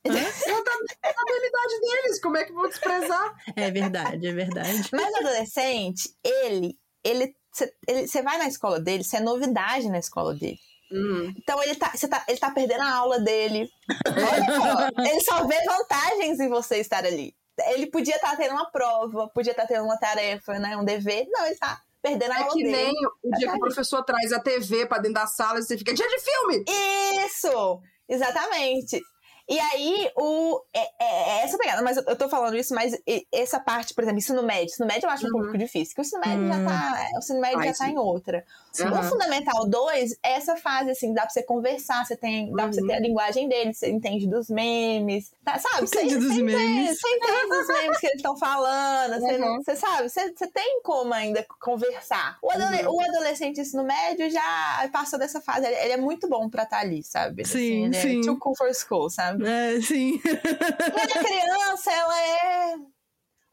[0.06, 3.36] na habilidade deles, como é que vou desprezar?
[3.56, 4.90] É verdade, é verdade.
[4.94, 10.34] Mas o adolescente, ele, ele você vai na escola dele, você é novidade na escola
[10.34, 10.60] dele.
[10.92, 11.34] Uhum.
[11.38, 13.70] Então ele tá, tá, ele tá perdendo a aula dele.
[15.00, 17.34] ele só vê vantagens em você estar ali.
[17.70, 20.84] Ele podia estar tá tendo uma prova, podia estar tá tendo uma tarefa, né, um
[20.84, 21.26] dever.
[21.30, 22.68] Não, ele tá perdendo a é aula dele.
[22.68, 22.94] É que nem
[23.24, 25.94] o dia que o professor traz a TV pra dentro da sala e você fica,
[25.94, 26.66] dia de filme!
[27.26, 27.82] Isso!
[28.08, 29.02] Exatamente.
[29.48, 32.98] E aí, o, é, é, é, essa pegada, mas eu, eu tô falando isso, mas
[33.32, 34.66] essa parte, por exemplo, ensino médio.
[34.66, 35.44] Ensino médio eu acho um uhum.
[35.44, 37.10] pouco difícil, porque o ensino médio já tá.
[37.12, 37.16] Uhum.
[37.16, 38.46] O ensino médio Ai, já tá em outra.
[38.84, 38.90] Uhum.
[38.90, 42.74] No Fundamental 2, é essa fase, assim, dá pra você conversar, você tem, dá pra
[42.74, 43.04] você ter a uhum.
[43.04, 45.88] linguagem dele, você entende dos memes, tá, sabe?
[45.88, 47.00] Você entende dos memes.
[47.00, 49.64] Você entende dos memes que eles estão falando, você, uhum.
[49.64, 50.10] você sabe?
[50.10, 52.38] Você, você tem como ainda conversar.
[52.42, 52.96] O, adole uhum.
[52.96, 56.78] o adolescente ensino médio já passou dessa fase, ele, ele é muito bom pra estar
[56.78, 57.46] tá ali, sabe?
[57.46, 58.20] Sim, assim, sim.
[58.22, 59.48] É too cool for school, sabe?
[59.48, 60.20] É, sim.
[60.24, 62.76] Mas a criança, ela é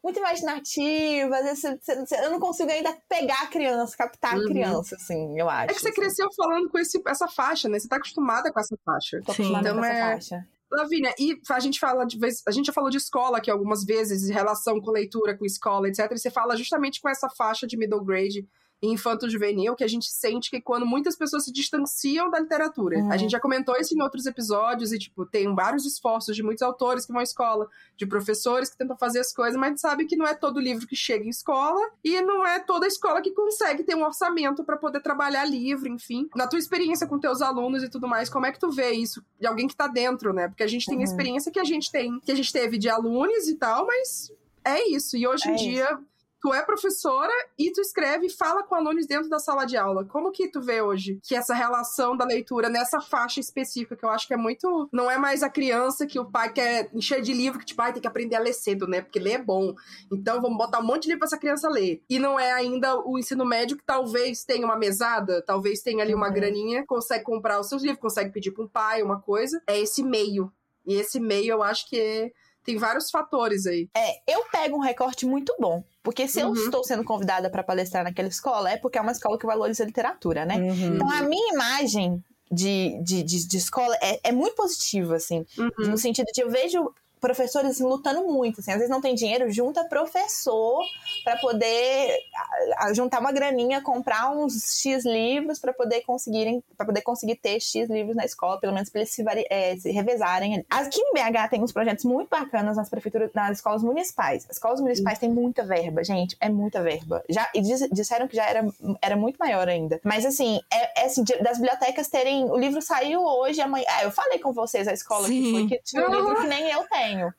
[0.03, 1.37] muito imaginativa.
[1.37, 4.43] Às vezes você, eu não consigo ainda pegar a criança, captar uhum.
[4.43, 5.71] a criança, assim, eu acho.
[5.71, 6.01] É que você assim.
[6.01, 7.79] cresceu falando com esse, essa faixa, né?
[7.79, 9.21] Você tá acostumada com essa faixa.
[9.25, 10.11] Tô acostumada então, com essa é...
[10.11, 10.47] faixa.
[10.71, 13.83] Lavínia, e a gente fala de vez, a gente já falou de escola aqui algumas
[13.85, 16.11] vezes, em relação com leitura, com escola, etc.
[16.11, 18.47] E você fala justamente com essa faixa de middle grade
[18.91, 22.97] infanto-juvenil que a gente sente que quando muitas pessoas se distanciam da literatura.
[22.97, 23.11] Uhum.
[23.11, 26.61] A gente já comentou isso em outros episódios e, tipo, tem vários esforços de muitos
[26.61, 30.15] autores que vão à escola, de professores que tentam fazer as coisas, mas sabe que
[30.15, 33.83] não é todo livro que chega em escola e não é toda escola que consegue
[33.83, 36.29] ter um orçamento para poder trabalhar livro, enfim.
[36.35, 39.23] Na tua experiência com teus alunos e tudo mais, como é que tu vê isso
[39.39, 40.47] de alguém que tá dentro, né?
[40.47, 41.01] Porque a gente tem uhum.
[41.01, 44.31] a experiência que a gente tem, que a gente teve de alunos e tal, mas
[44.63, 45.17] é isso.
[45.17, 45.99] E hoje é em dia
[46.43, 50.03] tu é professora e tu escreve e fala com alunos dentro da sala de aula.
[50.03, 54.09] Como que tu vê hoje que essa relação da leitura nessa faixa específica, que eu
[54.09, 54.89] acho que é muito.
[54.91, 57.93] Não é mais a criança que o pai quer encher de livro, que tipo, pai
[57.93, 59.01] tem que aprender a ler cedo, né?
[59.01, 59.73] Porque ler é bom.
[60.11, 62.03] Então vamos botar um monte de livro pra essa criança ler.
[62.09, 66.13] E não é ainda o ensino médio que talvez tenha uma mesada, talvez tenha ali
[66.13, 66.33] uma uhum.
[66.33, 69.61] graninha, consegue comprar os seus livros, consegue pedir pra um pai, uma coisa.
[69.65, 70.51] É esse meio.
[70.85, 72.31] E esse meio eu acho que é
[72.65, 73.89] tem vários fatores aí.
[73.95, 75.83] É, eu pego um recorte muito bom.
[76.03, 76.49] Porque se uhum.
[76.49, 79.83] eu estou sendo convidada para palestrar naquela escola, é porque é uma escola que valoriza
[79.83, 80.57] a literatura, né?
[80.57, 80.95] Uhum.
[80.95, 85.45] Então a minha imagem de, de, de, de escola é, é, muito positiva, assim.
[85.57, 85.91] Uhum.
[85.91, 86.93] No sentido de eu vejo
[87.23, 88.59] professores assim, lutando muito.
[88.59, 90.83] Assim, às vezes não tem dinheiro, junta professor
[91.23, 96.85] para poder a, a, juntar uma graninha, comprar uns X livros para poder conseguirem para
[96.85, 100.65] poder conseguir ter X livros na escola, pelo menos para eles se, é, se, revezarem.
[100.69, 104.45] Aqui em BH tem uns projetos muito bacanas nas prefeituras, nas escolas municipais.
[104.49, 107.23] As escolas municipais têm muita verba, gente, é muita verba.
[107.29, 108.67] Já e disseram que já era,
[109.01, 110.01] era muito maior ainda.
[110.03, 113.85] Mas assim, é, é assim, das bibliotecas terem o livro saiu hoje, amanhã.
[113.87, 115.41] Ah, eu falei com vocês a escola Sim.
[115.41, 117.33] que foi que tinha um livro que nem eu tenho tenho.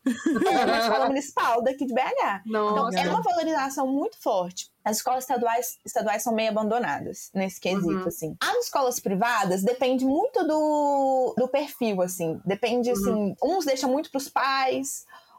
[0.57, 2.43] É uma escola municipal daqui de BH.
[2.47, 2.99] Nossa.
[2.99, 4.71] Então, é uma valorização muito forte.
[4.85, 8.07] As escolas estaduais, estaduais são meio abandonadas nesse quesito, uhum.
[8.07, 8.37] assim.
[8.41, 12.41] As escolas privadas depende muito do, do perfil, assim.
[12.45, 12.95] Depende, uhum.
[12.95, 14.29] assim, uns deixam muito para os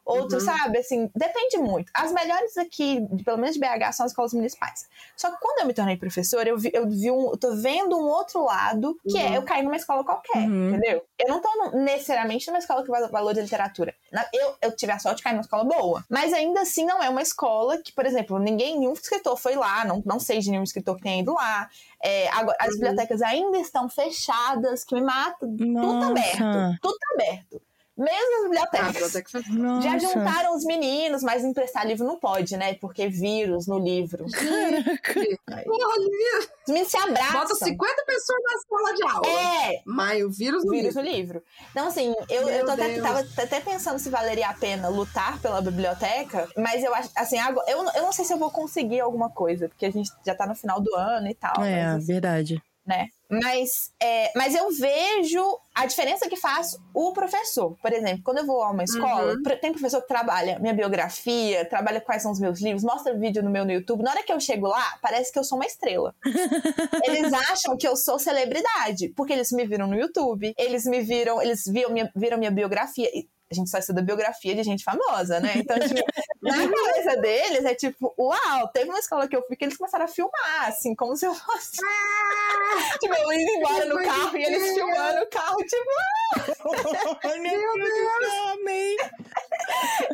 [0.06, 0.56] pais, Outros, uhum.
[0.56, 1.92] sabe, assim, depende muito.
[1.94, 4.88] As melhores aqui, pelo menos de BH, são as escolas municipais.
[5.16, 7.98] Só que quando eu me tornei professora, eu vi, eu vi um, eu tô vendo
[7.98, 9.34] um outro lado, que é uhum.
[9.34, 10.70] é eu cair numa escola qualquer, uhum.
[10.70, 11.04] entendeu?
[11.18, 13.96] Eu não tô necessariamente numa escola que valoriza literatura.
[14.34, 16.06] Eu, eu tive a sorte de cair numa escola boa.
[16.10, 19.86] Mas ainda assim não é uma escola que, por exemplo, ninguém, nenhum escritor foi lá,
[19.86, 21.70] não, não sei de nenhum escritor que tenha ido lá.
[22.04, 22.74] É, agora, as uhum.
[22.74, 25.48] bibliotecas ainda estão fechadas, que me mata.
[25.48, 25.88] Nossa.
[25.88, 26.80] Tudo aberto.
[26.82, 27.62] Tudo aberto.
[27.98, 29.16] Mesmo as bibliotecas.
[29.16, 32.74] Ah, já juntaram os meninos, mas emprestar livro não pode, né?
[32.76, 34.26] Porque vírus no livro.
[34.32, 35.20] Caraca!
[35.66, 37.42] Os meninos se abraçam.
[37.42, 39.40] Bota 50 pessoas na sala de aula.
[39.40, 39.82] É!
[39.86, 41.02] Mas o vírus no vírus livro.
[41.04, 41.44] no livro.
[41.72, 45.62] Então, assim, eu, eu tô até, tava até pensando se valeria a pena lutar pela
[45.62, 49.30] biblioteca, mas eu acho, assim, agora, eu, eu não sei se eu vou conseguir alguma
[49.30, 51.64] coisa, porque a gente já tá no final do ano e tal.
[51.64, 52.62] É, mas, verdade.
[52.86, 53.08] Né?
[53.28, 57.76] Mas, é, mas eu vejo a diferença que faz o professor.
[57.82, 59.44] Por exemplo, quando eu vou a uma escola, uhum.
[59.60, 63.50] tem professor que trabalha minha biografia, trabalha quais são os meus livros, mostra vídeo no
[63.50, 64.04] meu no YouTube.
[64.04, 66.14] Na hora que eu chego lá, parece que eu sou uma estrela.
[67.04, 71.42] eles acham que eu sou celebridade, porque eles me viram no YouTube, eles me viram,
[71.42, 73.10] eles viram minha, viram minha biografia
[73.52, 75.54] a gente só estuda biografia de gente famosa, né?
[75.56, 76.02] Então, tipo,
[76.42, 80.06] na cabeça deles é tipo, uau, teve uma escola que eu fui que eles começaram
[80.06, 81.78] a filmar, assim, como se eu fosse.
[81.86, 82.98] Ah!
[83.00, 85.92] tipo, eu indo embora no carro e eles filmando o carro, tipo.
[87.40, 89.16] Meu Deus!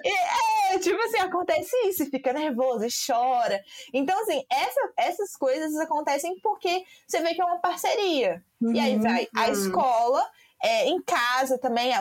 [0.03, 3.61] E, é, tipo assim, acontece isso, fica nervoso e chora.
[3.93, 8.43] Então, assim, essa, essas coisas acontecem porque você vê que é uma parceria.
[8.61, 9.01] Uhum, e aí uhum.
[9.01, 9.51] vai a uhum.
[9.53, 10.29] escola
[10.63, 11.91] é, em casa também,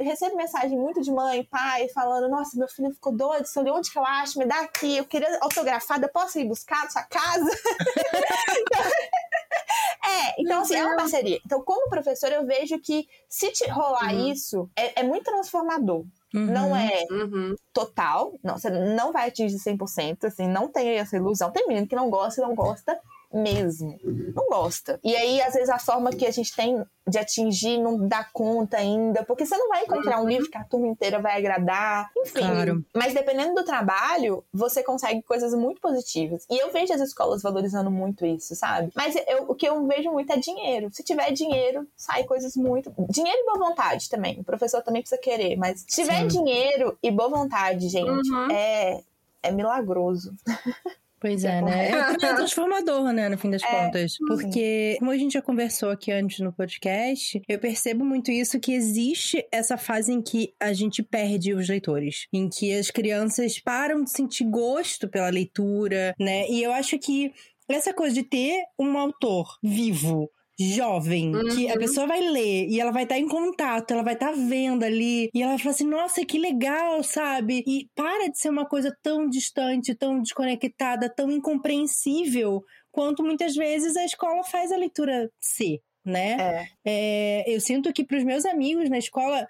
[0.00, 3.98] recebo mensagem muito de mãe, pai, falando: Nossa, meu filho ficou doido, de onde que
[3.98, 4.38] eu acho?
[4.38, 7.50] Me dá aqui, eu queria autografada, posso ir buscar na sua casa?
[10.04, 11.40] é, então assim, é uma parceria.
[11.46, 14.32] Então, como professor, eu vejo que se te rolar uhum.
[14.32, 16.04] isso, é, é, muito transformador.
[16.34, 16.46] Uhum.
[16.46, 17.54] Não é uhum.
[17.72, 21.52] total, não, você não vai atingir 100%, assim, não tem essa ilusão.
[21.52, 22.98] Tem menino que não gosta e não gosta,
[23.32, 23.98] mesmo.
[24.34, 24.98] Não gosta.
[25.02, 28.76] E aí, às vezes, a forma que a gente tem de atingir não dá conta
[28.76, 32.40] ainda, porque você não vai encontrar um livro que a turma inteira vai agradar, enfim.
[32.40, 32.84] Claro.
[32.94, 36.46] Mas dependendo do trabalho, você consegue coisas muito positivas.
[36.48, 38.92] E eu vejo as escolas valorizando muito isso, sabe?
[38.94, 40.88] Mas eu, o que eu vejo muito é dinheiro.
[40.92, 42.92] Se tiver dinheiro, sai coisas muito.
[43.08, 44.38] Dinheiro e boa vontade também.
[44.40, 46.28] O professor também precisa querer, mas se tiver Sim.
[46.28, 48.50] dinheiro e boa vontade, gente, uhum.
[48.50, 49.02] é,
[49.42, 50.32] é milagroso.
[51.20, 51.90] Pois é, né?
[51.90, 54.16] É, é transformador, né, no fim das é, contas.
[54.26, 58.72] Porque, como a gente já conversou aqui antes no podcast, eu percebo muito isso que
[58.72, 62.26] existe essa fase em que a gente perde os leitores.
[62.32, 66.48] Em que as crianças param de sentir gosto pela leitura, né?
[66.48, 67.32] E eu acho que
[67.68, 70.30] essa coisa de ter um autor vivo
[70.60, 71.48] jovem, uhum.
[71.48, 71.78] que a uhum.
[71.78, 74.84] pessoa vai ler e ela vai estar tá em contato, ela vai estar tá vendo
[74.84, 77.64] ali e ela vai falar assim: nossa, que legal, sabe?
[77.66, 83.96] E para de ser uma coisa tão distante, tão desconectada, tão incompreensível quanto muitas vezes
[83.96, 85.80] a escola faz a leitura ser.
[86.02, 86.36] Né?
[86.40, 86.66] É.
[86.84, 89.46] É, eu sinto que para os meus amigos na escola,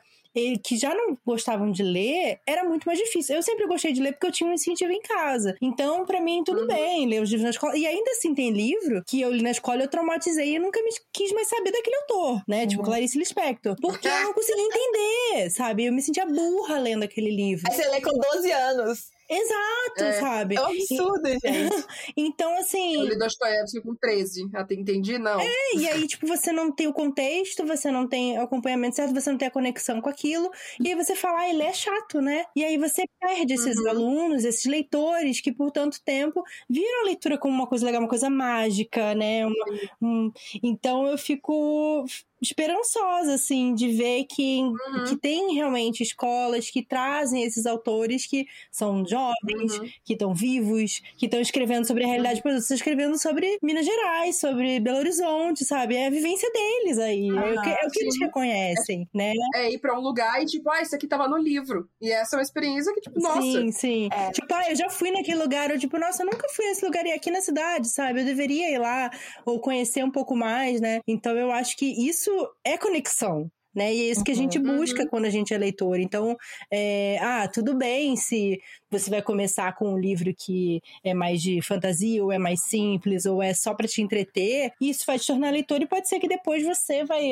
[0.65, 3.37] que já não gostavam de ler, era muito mais difícil.
[3.37, 5.57] Eu sempre gostei de ler porque eu tinha um incentivo em casa.
[5.61, 6.67] Então, para mim, tudo uhum.
[6.67, 7.77] bem ler os livros na escola.
[7.77, 10.91] E ainda assim, tem livro que eu li na escola, eu traumatizei e nunca me
[11.13, 12.67] quis mais saber daquele autor, né?
[12.67, 12.81] Tipo, uhum.
[12.81, 13.77] Tipo Clarice Lispector.
[13.81, 15.85] Porque eu não conseguia entender, sabe?
[15.85, 17.65] Eu me sentia burra lendo aquele livro.
[17.69, 19.11] Aí você lê com 12 anos.
[19.31, 20.13] Exato, é.
[20.15, 20.57] sabe?
[20.57, 21.39] É um absurdo, e...
[21.39, 21.87] gente.
[22.17, 22.97] então, assim.
[22.97, 24.51] Eu li Dostoiévski com 13.
[24.53, 25.41] Até entendi, não.
[25.41, 29.15] É, e aí, tipo, você não tem o contexto, você não tem o acompanhamento certo,
[29.15, 30.51] você não tem a conexão com aquilo.
[30.81, 32.45] E aí você fala, ah, ele é chato, né?
[32.57, 33.89] E aí você perde esses uhum.
[33.89, 38.09] alunos, esses leitores que por tanto tempo viram a leitura como uma coisa legal, uma
[38.09, 39.47] coisa mágica, né?
[39.47, 39.67] Uma,
[40.03, 40.33] um...
[40.61, 42.05] Então eu fico
[42.41, 45.05] esperançosa, assim, de ver que, uhum.
[45.09, 49.89] que tem realmente escolas que trazem esses autores que são jovens, uhum.
[50.05, 52.43] que estão vivos, que estão escrevendo sobre a realidade, uhum.
[52.43, 55.97] por exemplo, escrevendo sobre Minas Gerais, sobre Belo Horizonte, sabe?
[55.97, 57.29] É a vivência deles aí.
[57.29, 59.33] é, o que, é o que eles reconhecem, é, né?
[59.57, 61.89] É ir pra um lugar e, tipo, ah, isso aqui tava no livro.
[62.01, 63.43] E essa é uma experiência que, tipo, nossa.
[63.43, 64.09] Sim, sim.
[64.13, 64.31] É.
[64.31, 67.05] Tipo, ah, eu já fui naquele lugar, eu, tipo, nossa, eu nunca fui nesse lugar
[67.07, 68.21] e aqui na cidade, sabe?
[68.21, 69.11] Eu deveria ir lá
[69.45, 71.01] ou conhecer um pouco mais, né?
[71.07, 73.51] Então eu acho que isso isso é conexão.
[73.73, 73.95] Né?
[73.95, 75.09] E é isso que a gente uhum, busca uhum.
[75.09, 76.01] quando a gente é leitor.
[76.01, 76.37] Então,
[76.73, 78.61] é, ah, tudo bem se
[78.91, 83.27] você vai começar com um livro que é mais de fantasia, ou é mais simples,
[83.27, 84.73] ou é só para te entreter.
[84.81, 87.31] Isso vai te tornar leitor e pode ser que depois você vai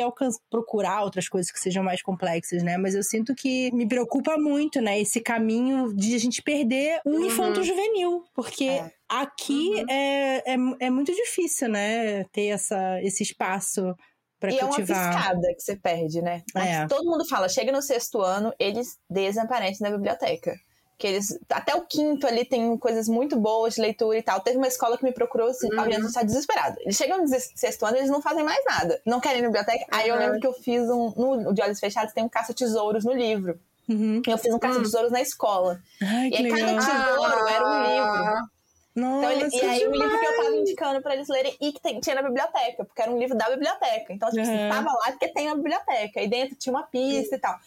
[0.48, 2.78] procurar outras coisas que sejam mais complexas, né?
[2.78, 5.00] Mas eu sinto que me preocupa muito, né?
[5.00, 7.26] Esse caminho de a gente perder o uhum.
[7.26, 8.92] infanto juvenil, porque é.
[9.08, 9.86] aqui uhum.
[9.90, 12.22] é, é, é muito difícil, né?
[12.30, 13.92] Ter essa, esse espaço
[14.40, 14.96] Pra e cultivar.
[14.96, 16.42] é uma piscada que você perde, né?
[16.54, 16.86] É.
[16.86, 20.54] Todo mundo fala, chega no sexto ano, eles desaparecem da biblioteca.
[20.96, 24.40] Que eles, até o quinto ali tem coisas muito boas de leitura e tal.
[24.40, 25.80] Teve uma escola que me procurou assim, uhum.
[25.80, 26.76] a gente está desesperado.
[26.80, 29.00] Eles chegam no sexto ano, eles não fazem mais nada.
[29.06, 29.84] Não querem ir na biblioteca.
[29.84, 29.98] Uhum.
[29.98, 31.12] Aí eu lembro que eu fiz um.
[31.16, 33.60] No De Olhos Fechados tem um caça-tesouros no livro.
[33.88, 34.22] Uhum.
[34.26, 35.80] Eu fiz um caça-tesouros na escola.
[36.02, 37.52] Ai, e aí cada tesouro ah.
[37.52, 38.57] era um livro.
[38.98, 39.82] Nossa, então, ele, e aí demais.
[39.82, 42.84] o livro que eu tava indicando pra eles lerem e que tem, tinha na biblioteca,
[42.84, 44.12] porque era um livro da biblioteca.
[44.12, 44.68] Então, tipo, uhum.
[44.68, 46.20] tava lá porque tem na biblioteca.
[46.20, 47.58] E dentro tinha uma pista e tal.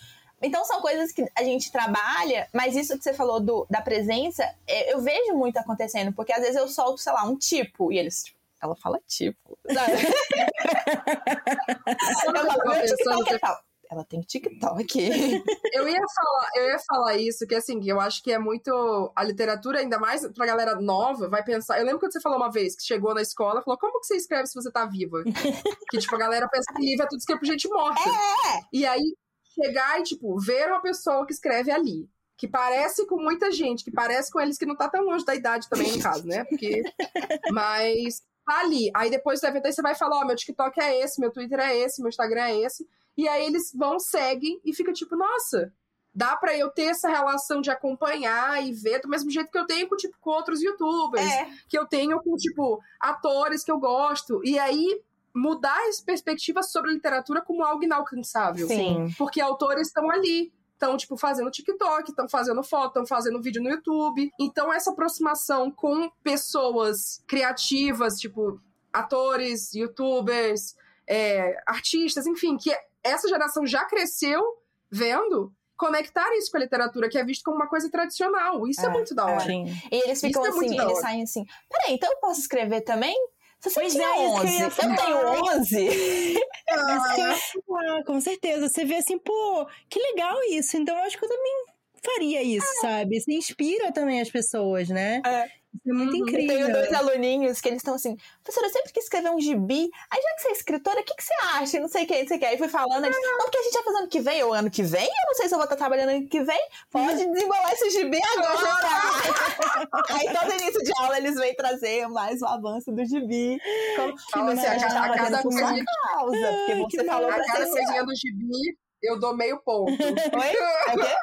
[0.41, 4.43] Então são coisas que a gente trabalha, mas isso que você falou do, da presença,
[4.67, 7.99] é, eu vejo muito acontecendo, porque às vezes eu solto, sei lá, um tipo, e
[7.99, 9.57] eles, tipo, ela fala tipo.
[9.71, 9.93] Sabe?
[12.25, 14.97] eu falo, meu TikTok é tal ela tem TikTok.
[15.73, 19.11] eu ia falar, eu ia falar isso, que assim, eu acho que é muito.
[19.13, 21.77] A literatura, ainda mais pra galera nova, vai pensar.
[21.77, 24.15] Eu lembro quando você falou uma vez que chegou na escola falou: como que você
[24.15, 25.21] escreve se você tá viva?
[25.91, 27.99] que, tipo, a galera pensa que livro é tudo escrito por gente morta.
[27.99, 28.61] É!
[28.71, 29.13] E aí,
[29.53, 32.09] chegar e, tipo, ver uma pessoa que escreve ali.
[32.37, 35.35] Que parece com muita gente, que parece com eles que não tá tão longe da
[35.35, 36.45] idade também, no caso, né?
[36.45, 36.81] Porque.
[37.51, 38.89] Mas tá ali.
[38.95, 41.29] Aí depois do evento aí você vai falar: ó, oh, meu TikTok é esse, meu
[41.29, 42.87] Twitter é esse, meu Instagram é esse.
[43.18, 45.74] E aí eles vão, seguem e fica tipo, nossa,
[46.14, 49.66] dá para eu ter essa relação de acompanhar e ver do mesmo jeito que eu
[49.66, 51.49] tenho com, tipo, com outros youtubers, é.
[51.70, 54.41] que eu tenho com, tipo, atores que eu gosto.
[54.43, 55.01] E aí
[55.34, 58.68] mudar as perspectivas sobre a literatura como algo inalcançável.
[58.68, 59.14] Sim.
[59.18, 60.51] Porque autores estão ali.
[60.74, 64.32] Estão, tipo, fazendo TikTok, estão fazendo foto, estão fazendo vídeo no YouTube.
[64.39, 68.59] Então, essa aproximação com pessoas criativas, tipo,
[68.91, 70.76] atores, youtubers,
[71.07, 74.41] é, artistas, enfim, que essa geração já cresceu
[74.89, 78.67] vendo conectar isso com a literatura, que é visto como uma coisa tradicional.
[78.67, 79.39] Isso é, é muito da hora.
[79.39, 79.65] Sim.
[79.91, 82.81] E eles ficam isso é assim, é eles saem assim, peraí, então eu posso escrever
[82.81, 83.15] também?
[83.59, 85.17] Se você pois tinha é, 11, eu, eu tenho
[85.55, 86.39] 11.
[86.69, 88.67] ah, com certeza.
[88.67, 90.77] Você vê assim, pô, que legal isso.
[90.77, 91.65] Então eu acho que eu também
[92.03, 92.81] faria isso, é.
[92.81, 93.17] sabe?
[93.17, 95.21] Isso inspira também as pessoas, né?
[95.25, 95.61] É.
[95.74, 96.28] Isso é muito uhum.
[96.28, 96.55] incrível.
[96.55, 99.89] Tenho dois aluninhos que eles estão assim, professora, eu sempre quis escrever um gibi.
[100.09, 101.80] Aí já que você é escritora, o que, que você acha?
[101.80, 102.45] Não sei o que, não sei o que.
[102.45, 104.69] Aí fui falando, eles, não, porque a gente vai fazer ano que vem, ou ano
[104.69, 106.59] que vem, eu não sei se eu vou estar trabalhando ano que vem.
[106.91, 108.72] Pode desembolar esse gibi agora.
[110.09, 113.57] Aí todo início de aula eles vêm trazer mais o avanço do gibi.
[113.95, 116.38] Como que Fala assim, a cada, a cada por sua causa.
[116.78, 119.91] Porque você falou a cada coisinha do gibi, eu dou meio ponto.
[119.91, 120.55] Oi?
[120.89, 121.15] É o quê?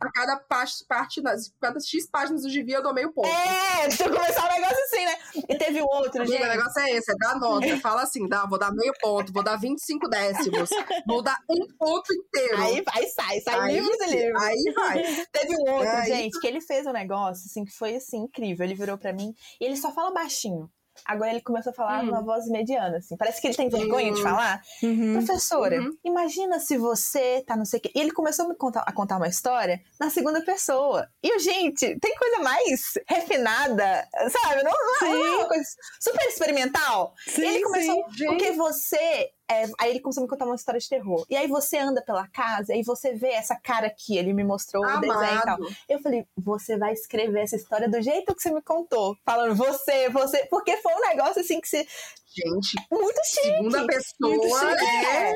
[0.00, 3.28] A cada parte, parte das, cada X páginas do gibi eu dou meio ponto.
[3.28, 5.18] É, deixa eu começar um negócio assim, né?
[5.48, 6.42] E teve outro, gente.
[6.42, 7.76] O negócio é esse, é dar nota.
[7.80, 10.70] Fala assim, dá, vou dar meio ponto, vou dar 25 décimos,
[11.06, 12.62] vou dar um ponto inteiro.
[12.62, 14.42] Aí vai, sai, sai aí, livros e livros.
[14.42, 15.02] Aí vai.
[15.32, 18.64] Teve um outro, é, gente, que ele fez um negócio, assim, que foi, assim, incrível.
[18.64, 20.70] Ele virou pra mim e ele só fala baixinho.
[21.10, 22.06] Agora ele começou a falar hum.
[22.06, 23.16] numa voz mediana, assim.
[23.16, 24.62] Parece que ele tem vergonha de falar.
[24.80, 25.14] Uhum.
[25.14, 25.90] Professora, uhum.
[26.04, 27.90] imagina se você tá não sei o quê.
[27.92, 31.08] E ele começou a, me contar, a contar uma história na segunda pessoa.
[31.20, 34.62] E, gente, tem coisa mais refinada, sabe?
[34.62, 35.64] Não, não, não é uma coisa
[36.00, 37.12] super experimental.
[37.26, 38.04] Sim, ele começou.
[38.16, 41.26] Sim, porque você é, aí ele começou a me contar uma história de terror.
[41.28, 44.84] E aí você anda pela casa e você vê essa cara aqui, ele me mostrou
[44.84, 45.58] o desenho e tal.
[45.88, 49.16] Eu falei, você vai escrever essa história do jeito que você me contou.
[49.24, 50.46] Falando, você, você.
[50.46, 51.86] Porque foi um negócio assim que você
[52.32, 53.46] Gente, muito chique.
[53.56, 55.34] Segunda pessoa é.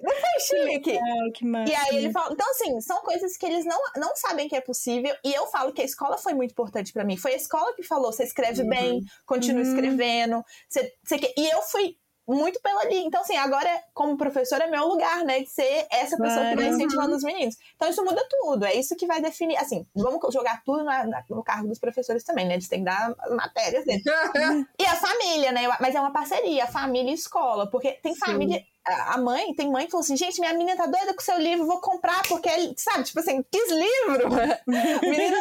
[0.00, 0.92] Não foi chique.
[0.92, 1.72] Legal, que massa.
[1.72, 2.32] E aí ele fala.
[2.32, 5.12] Então, assim, são coisas que eles não, não sabem que é possível.
[5.24, 7.16] E eu falo que a escola foi muito importante pra mim.
[7.16, 8.68] Foi a escola que falou: você escreve Uhum.
[8.68, 9.68] bem, continua Uhum.
[9.68, 10.44] escrevendo.
[10.68, 10.92] Você,
[11.36, 11.96] E eu fui
[12.26, 12.98] muito pela ali.
[13.04, 15.40] Então, assim, agora, como professora, é meu lugar, né?
[15.40, 16.74] De ser essa pessoa que vai Claro.
[16.74, 17.56] incentivando os meninos.
[17.76, 18.64] Então, isso muda tudo.
[18.64, 19.56] É isso que vai definir.
[19.56, 22.54] Assim, vamos jogar tudo na- na- no cargo dos professores também, né?
[22.54, 24.02] Eles têm que dar as matérias deles.
[24.78, 25.62] E a família, né?
[25.80, 27.70] Mas é uma parceria, família e escola.
[27.70, 28.20] Porque tem Sim.
[28.20, 28.62] família.
[28.86, 31.66] A mãe, tem mãe que falou assim: gente, minha menina tá doida com seu livro,
[31.66, 34.28] vou comprar, porque, ele- sabe, tipo assim, quis livro.
[35.02, 35.36] Menino,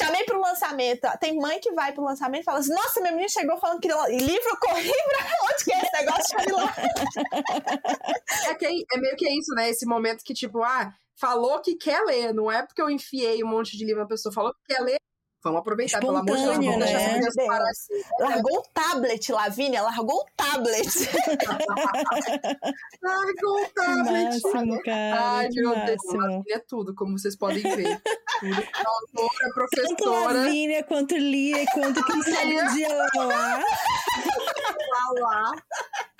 [0.00, 1.06] chamei pro lançamento.
[1.20, 3.88] Tem mãe que vai pro lançamento e fala assim: nossa, meu menino chegou falando que
[3.88, 6.36] li- livro, eu corri pra onde que é esse negócio?
[8.48, 9.68] É, que, é- é meio que isso, né?
[9.70, 12.32] Esse momento que, tipo, ah, falou que quer ler.
[12.32, 14.96] Não é porque eu enfiei um monte de livro na pessoa, falou que quer ler.
[15.46, 16.58] Vamos aproveitar, pelo amor de Deus.
[16.58, 16.92] Deixar né?
[17.04, 17.94] essa criança parar assim.
[18.18, 20.88] Largou o tablet, Lavínia, largou o tablet.
[23.06, 25.20] Ai, Que conta, máximo, cara.
[25.36, 25.86] Ai, meu Deus.
[26.04, 26.20] máximo.
[26.20, 28.00] Lavínia é tudo, como vocês podem ver.
[28.40, 28.68] Tudo.
[28.84, 33.08] Autora, Tanto professora, Lavínia, quanto Lia, quanto quem sabe um dia lá.
[33.14, 33.62] lá
[35.20, 35.52] lá.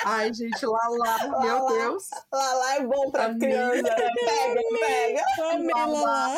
[0.04, 1.40] Ai, gente, lá lá.
[1.40, 1.66] Meu.
[1.66, 2.04] Deus.
[2.32, 3.46] Lá, lá é bom pra Amiga.
[3.46, 3.82] criança.
[3.82, 4.10] né?
[4.14, 5.24] Pega, pega.
[5.50, 6.36] Amei Lá,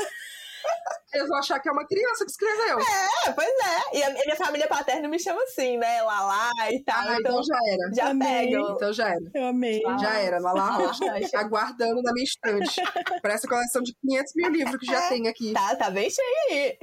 [1.13, 2.79] Eles vão achar que é uma criança que escreveu.
[2.79, 3.97] É, pois é.
[3.97, 6.03] E a minha família paterna me chama assim, né?
[6.03, 6.97] Lalá e tal.
[6.99, 7.95] Ah, então então já era.
[7.95, 8.29] já Amei.
[8.29, 8.75] pegam.
[8.75, 9.31] Então já era.
[9.35, 9.81] Eu amei.
[10.01, 11.05] Já era, lá lá Rocha.
[11.35, 12.81] Aguardando na minha estante.
[13.23, 15.53] Para essa coleção de 500 mil livros que já tem aqui.
[15.53, 16.79] Tá, tá bem cheio aí.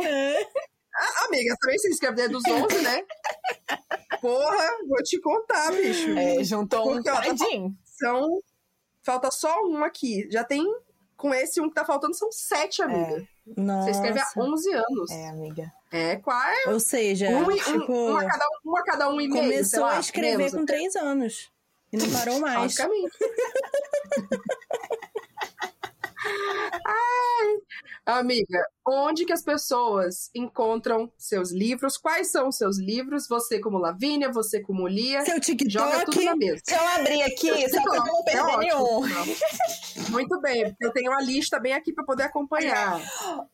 [0.97, 3.03] Ah, amiga, também se inscreve desde os 11, né?
[4.21, 6.17] Porra, vou te contar, bicho.
[6.17, 7.75] É, juntou um Porque, ó, tá tadinho.
[7.83, 8.41] São.
[9.03, 10.27] Falta só um aqui.
[10.31, 10.65] Já tem.
[11.17, 13.25] Com esse um que tá faltando, são sete, amiga.
[13.57, 13.85] Nossa.
[13.85, 15.11] Você escreve há 11 anos.
[15.11, 15.71] É, amiga.
[15.91, 16.69] É, quase.
[16.69, 19.43] Ou seja, Um, um, tipo, um a cada um, um a cada um e meio.
[19.43, 20.73] começou lá, a escrever menos com até.
[20.73, 21.51] três anos.
[21.93, 22.75] E não parou mais.
[22.75, 23.17] Basicamente.
[26.85, 27.57] Ai,
[28.05, 31.97] amiga, onde que as pessoas encontram seus livros?
[31.97, 33.27] Quais são os seus livros?
[33.27, 35.23] Você como Lavínia, você como Lia.
[35.25, 35.35] Seu
[35.67, 36.37] Joga tudo na TikTok.
[36.37, 36.61] mesa.
[36.65, 39.05] Deixa eu abrir aqui, só pra eu não É perder ótimo.
[39.07, 39.35] nenhum.
[40.09, 42.99] Muito bem, porque eu tenho uma lista bem aqui para poder acompanhar.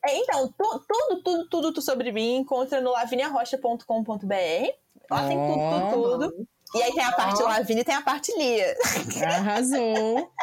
[0.04, 4.68] É, então, tu- tudo, tudo, tudo, tudo sobre mim encontra no laviniarrocha.com.br.
[5.10, 6.48] Lá tem tudo, tudo, tudo.
[6.74, 7.42] E aí tem a parte.
[7.42, 8.74] Lavínia e tem a parte Lia.
[9.26, 10.30] Arrasou.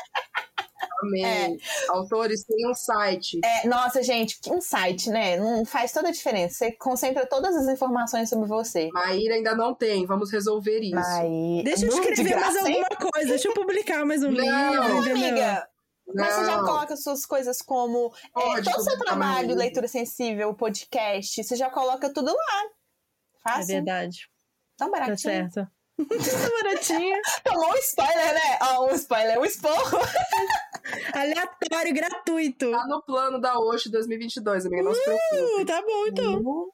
[1.01, 1.57] Amém.
[1.89, 3.39] Autores têm um site.
[3.43, 5.37] É, nossa, gente, um site, né?
[5.37, 6.55] Não faz toda a diferença.
[6.55, 8.89] Você concentra todas as informações sobre você.
[8.91, 10.95] Maíra ainda não tem, vamos resolver isso.
[11.63, 13.29] Deixa eu Não, de escrever mais alguma coisa.
[13.29, 15.67] Deixa eu publicar mais um Não, livro, Não, amiga.
[16.13, 21.43] Mas você já coloca suas coisas como é, todo o seu trabalho, leitura sensível, podcast,
[21.43, 22.63] você já coloca tudo lá.
[22.65, 23.67] É Fácil.
[23.67, 24.27] verdade.
[24.75, 25.19] Tão Tá baratinho.
[25.19, 25.67] certo.
[25.99, 27.17] Tá baratinho.
[27.43, 28.57] Tomou um spoiler, né?
[28.61, 29.99] Ó, um spoiler, um esporro.
[31.13, 32.71] Aleatório, gratuito.
[32.71, 35.61] Tá no plano da Osh 2022, amiga, não se preocupe.
[35.61, 36.67] Uh, tá bom, então.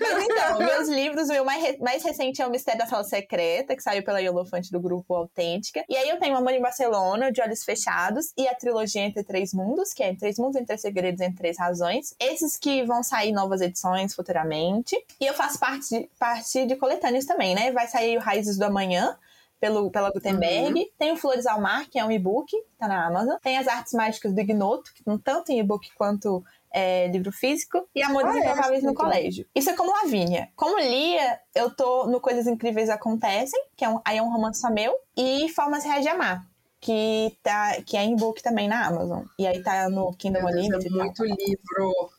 [0.00, 3.04] Mas então, meus livros, o meu mais, re- mais recente é O Mistério da Sala
[3.04, 5.84] Secreta, que saiu pela Yolofante do grupo Autêntica.
[5.88, 9.54] E aí eu tenho Amor em Barcelona, De Olhos Fechados, e a trilogia Entre Três
[9.54, 12.14] Mundos, que é Entre Três Mundos, Entre Três Segredos, Entre Três Razões.
[12.20, 14.96] Esses que vão sair novas edições futuramente.
[15.20, 17.70] E eu faço parte de, parte de coletâneas também, né?
[17.72, 19.16] Vai sair o Raízes do Amanhã,
[19.64, 20.92] pelo, pela Gutenberg.
[20.98, 23.36] Tem o Flores ao Mar, que é um e-book, tá na Amazon.
[23.42, 27.88] Tem as Artes Mágicas do Ignoto, que não tanto em e-book quanto é, livro físico.
[27.94, 28.40] E Amores Ah, é?
[28.40, 29.04] Improváveis no Então.
[29.06, 29.46] Colégio.
[29.54, 30.50] Isso é como Lavínia.
[30.54, 34.60] Como Lia, eu tô no Coisas Incríveis Acontecem, que é um, aí é um romance
[34.60, 34.94] só meu.
[35.16, 36.44] E Formas Reais de Amar.
[36.80, 39.22] Que, tá, que é em book também na Amazon.
[39.38, 40.84] E aí tá no Kindle Meu Deus, Unlimited.
[40.84, 41.04] é e tal.
[41.06, 42.10] muito livro.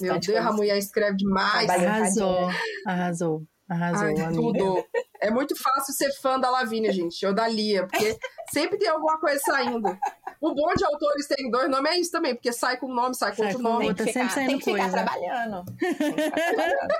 [0.00, 0.56] Meu Bastante Deus, a coisa.
[0.56, 1.70] mulher escreve demais.
[1.70, 2.48] Arrasou.
[2.84, 3.42] Arrasou.
[3.68, 4.84] Arrasou, Ai, tudo.
[5.20, 8.16] É muito fácil ser fã da Lavínia, gente, ou da Lia, porque
[8.50, 9.88] sempre tem alguma coisa saindo.
[10.40, 13.14] O bom de autores tem dois nomes é isso também, porque sai com um nome,
[13.14, 13.94] sai com Sai outro com nome.
[13.94, 14.96] Tem que, ficar, sempre saindo tem que ficar coisa.
[15.04, 15.64] trabalhando.
[15.78, 16.94] Tem que ficar trabalhando.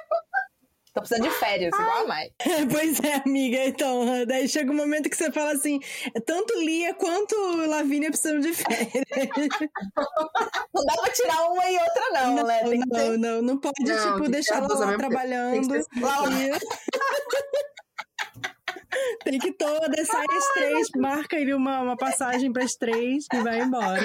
[0.93, 2.30] Tô precisando de férias, igual a Mai.
[2.72, 3.64] Pois é, amiga.
[3.64, 5.78] Então, daí chega um momento que você fala assim:
[6.26, 7.34] tanto Lia quanto
[7.66, 8.89] Lavínia precisam de férias.
[10.74, 12.61] Não dá pra tirar uma e outra, não, né?
[12.61, 15.74] Tem que não, ter não, não pode, Não, tipo, deixar ela lá trabalhando.
[16.01, 16.28] Lá, lá.
[19.25, 23.41] Tem que todas, sai as três, marca ele uma, uma passagem para as três e
[23.41, 24.03] vai embora.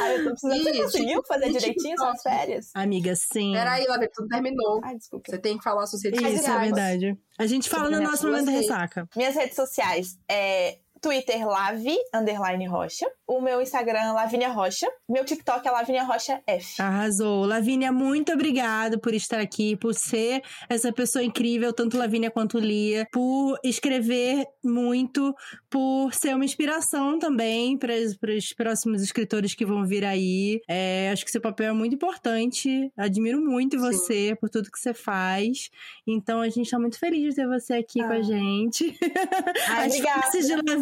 [0.00, 0.62] Ai, eu tô precisando.
[0.62, 2.70] Você conseguiu fazer direitinho suas férias?
[2.74, 3.52] Amiga, sim.
[3.52, 4.80] Peraí, Lavínia, tudo terminou.
[4.82, 5.30] Ai, desculpa.
[5.30, 7.18] Você tem que falar suas redes Isso, é verdade.
[7.38, 9.08] A gente fala no nosso momento suas ressaca.
[9.16, 13.06] Minhas redes sociais é Twitter, Lavi, underline Rocha.
[13.26, 14.86] O meu Instagram, Lavínia Rocha.
[15.08, 16.80] Meu TikTok é Lavínia Rocha F.
[16.80, 17.44] Arrasou.
[17.44, 23.06] Lavínia, muito obrigada por estar aqui, por ser essa pessoa incrível, tanto Lavínia quanto Lia,
[23.12, 25.34] por escrever muito,
[25.70, 30.60] por ser uma inspiração também para os próximos escritores que vão vir aí.
[30.68, 32.90] É, acho que seu papel é muito importante.
[32.96, 34.36] Admiro muito você Sim.
[34.36, 35.70] por tudo que você faz.
[36.06, 38.06] Então a gente está muito feliz de ter você aqui ah.
[38.06, 38.22] com a ah.
[38.22, 38.98] gente.
[39.68, 40.30] Ai, obrigada.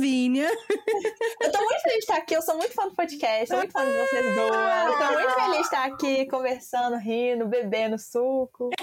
[0.07, 0.49] Lavínia.
[1.41, 2.35] Eu tô muito feliz de estar aqui.
[2.35, 4.87] Eu sou muito fã do podcast, sou muito fã de vocês duas.
[4.87, 8.71] Eu tô muito feliz de estar aqui conversando, rindo, bebendo suco.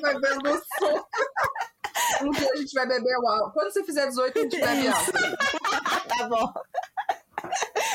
[0.00, 1.08] bebendo suco.
[2.22, 3.52] Um dia a gente vai beber o álcool.
[3.52, 5.12] Quando você fizer 18, a gente bebe álcool.
[6.08, 6.52] tá bom.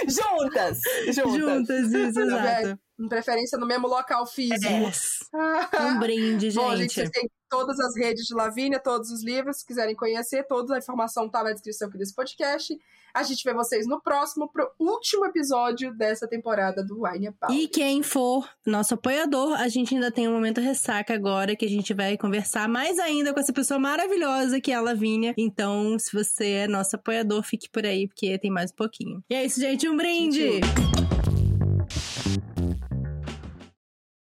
[0.08, 0.80] Juntas!
[1.08, 2.80] Juntas, Juntas isso, exato.
[3.00, 4.66] Em preferência no mesmo local físico.
[4.66, 5.82] É.
[5.84, 6.64] um brinde, gente.
[6.64, 10.44] Bom, gente, vocês têm todas as redes de Lavínia, todos os livros, se quiserem conhecer,
[10.48, 12.76] toda a informação tá na descrição aqui desse podcast.
[13.14, 17.54] A gente vê vocês no próximo, pro último episódio dessa temporada do Wine About.
[17.54, 21.70] E quem for nosso apoiador, a gente ainda tem um momento ressaca agora que a
[21.70, 25.36] gente vai conversar mais ainda com essa pessoa maravilhosa que é a Lavínia.
[25.38, 29.24] Então, se você é nosso apoiador, fique por aí, porque tem mais um pouquinho.
[29.30, 29.88] E é isso, gente.
[29.88, 30.54] Um brinde!
[30.54, 31.03] Gente.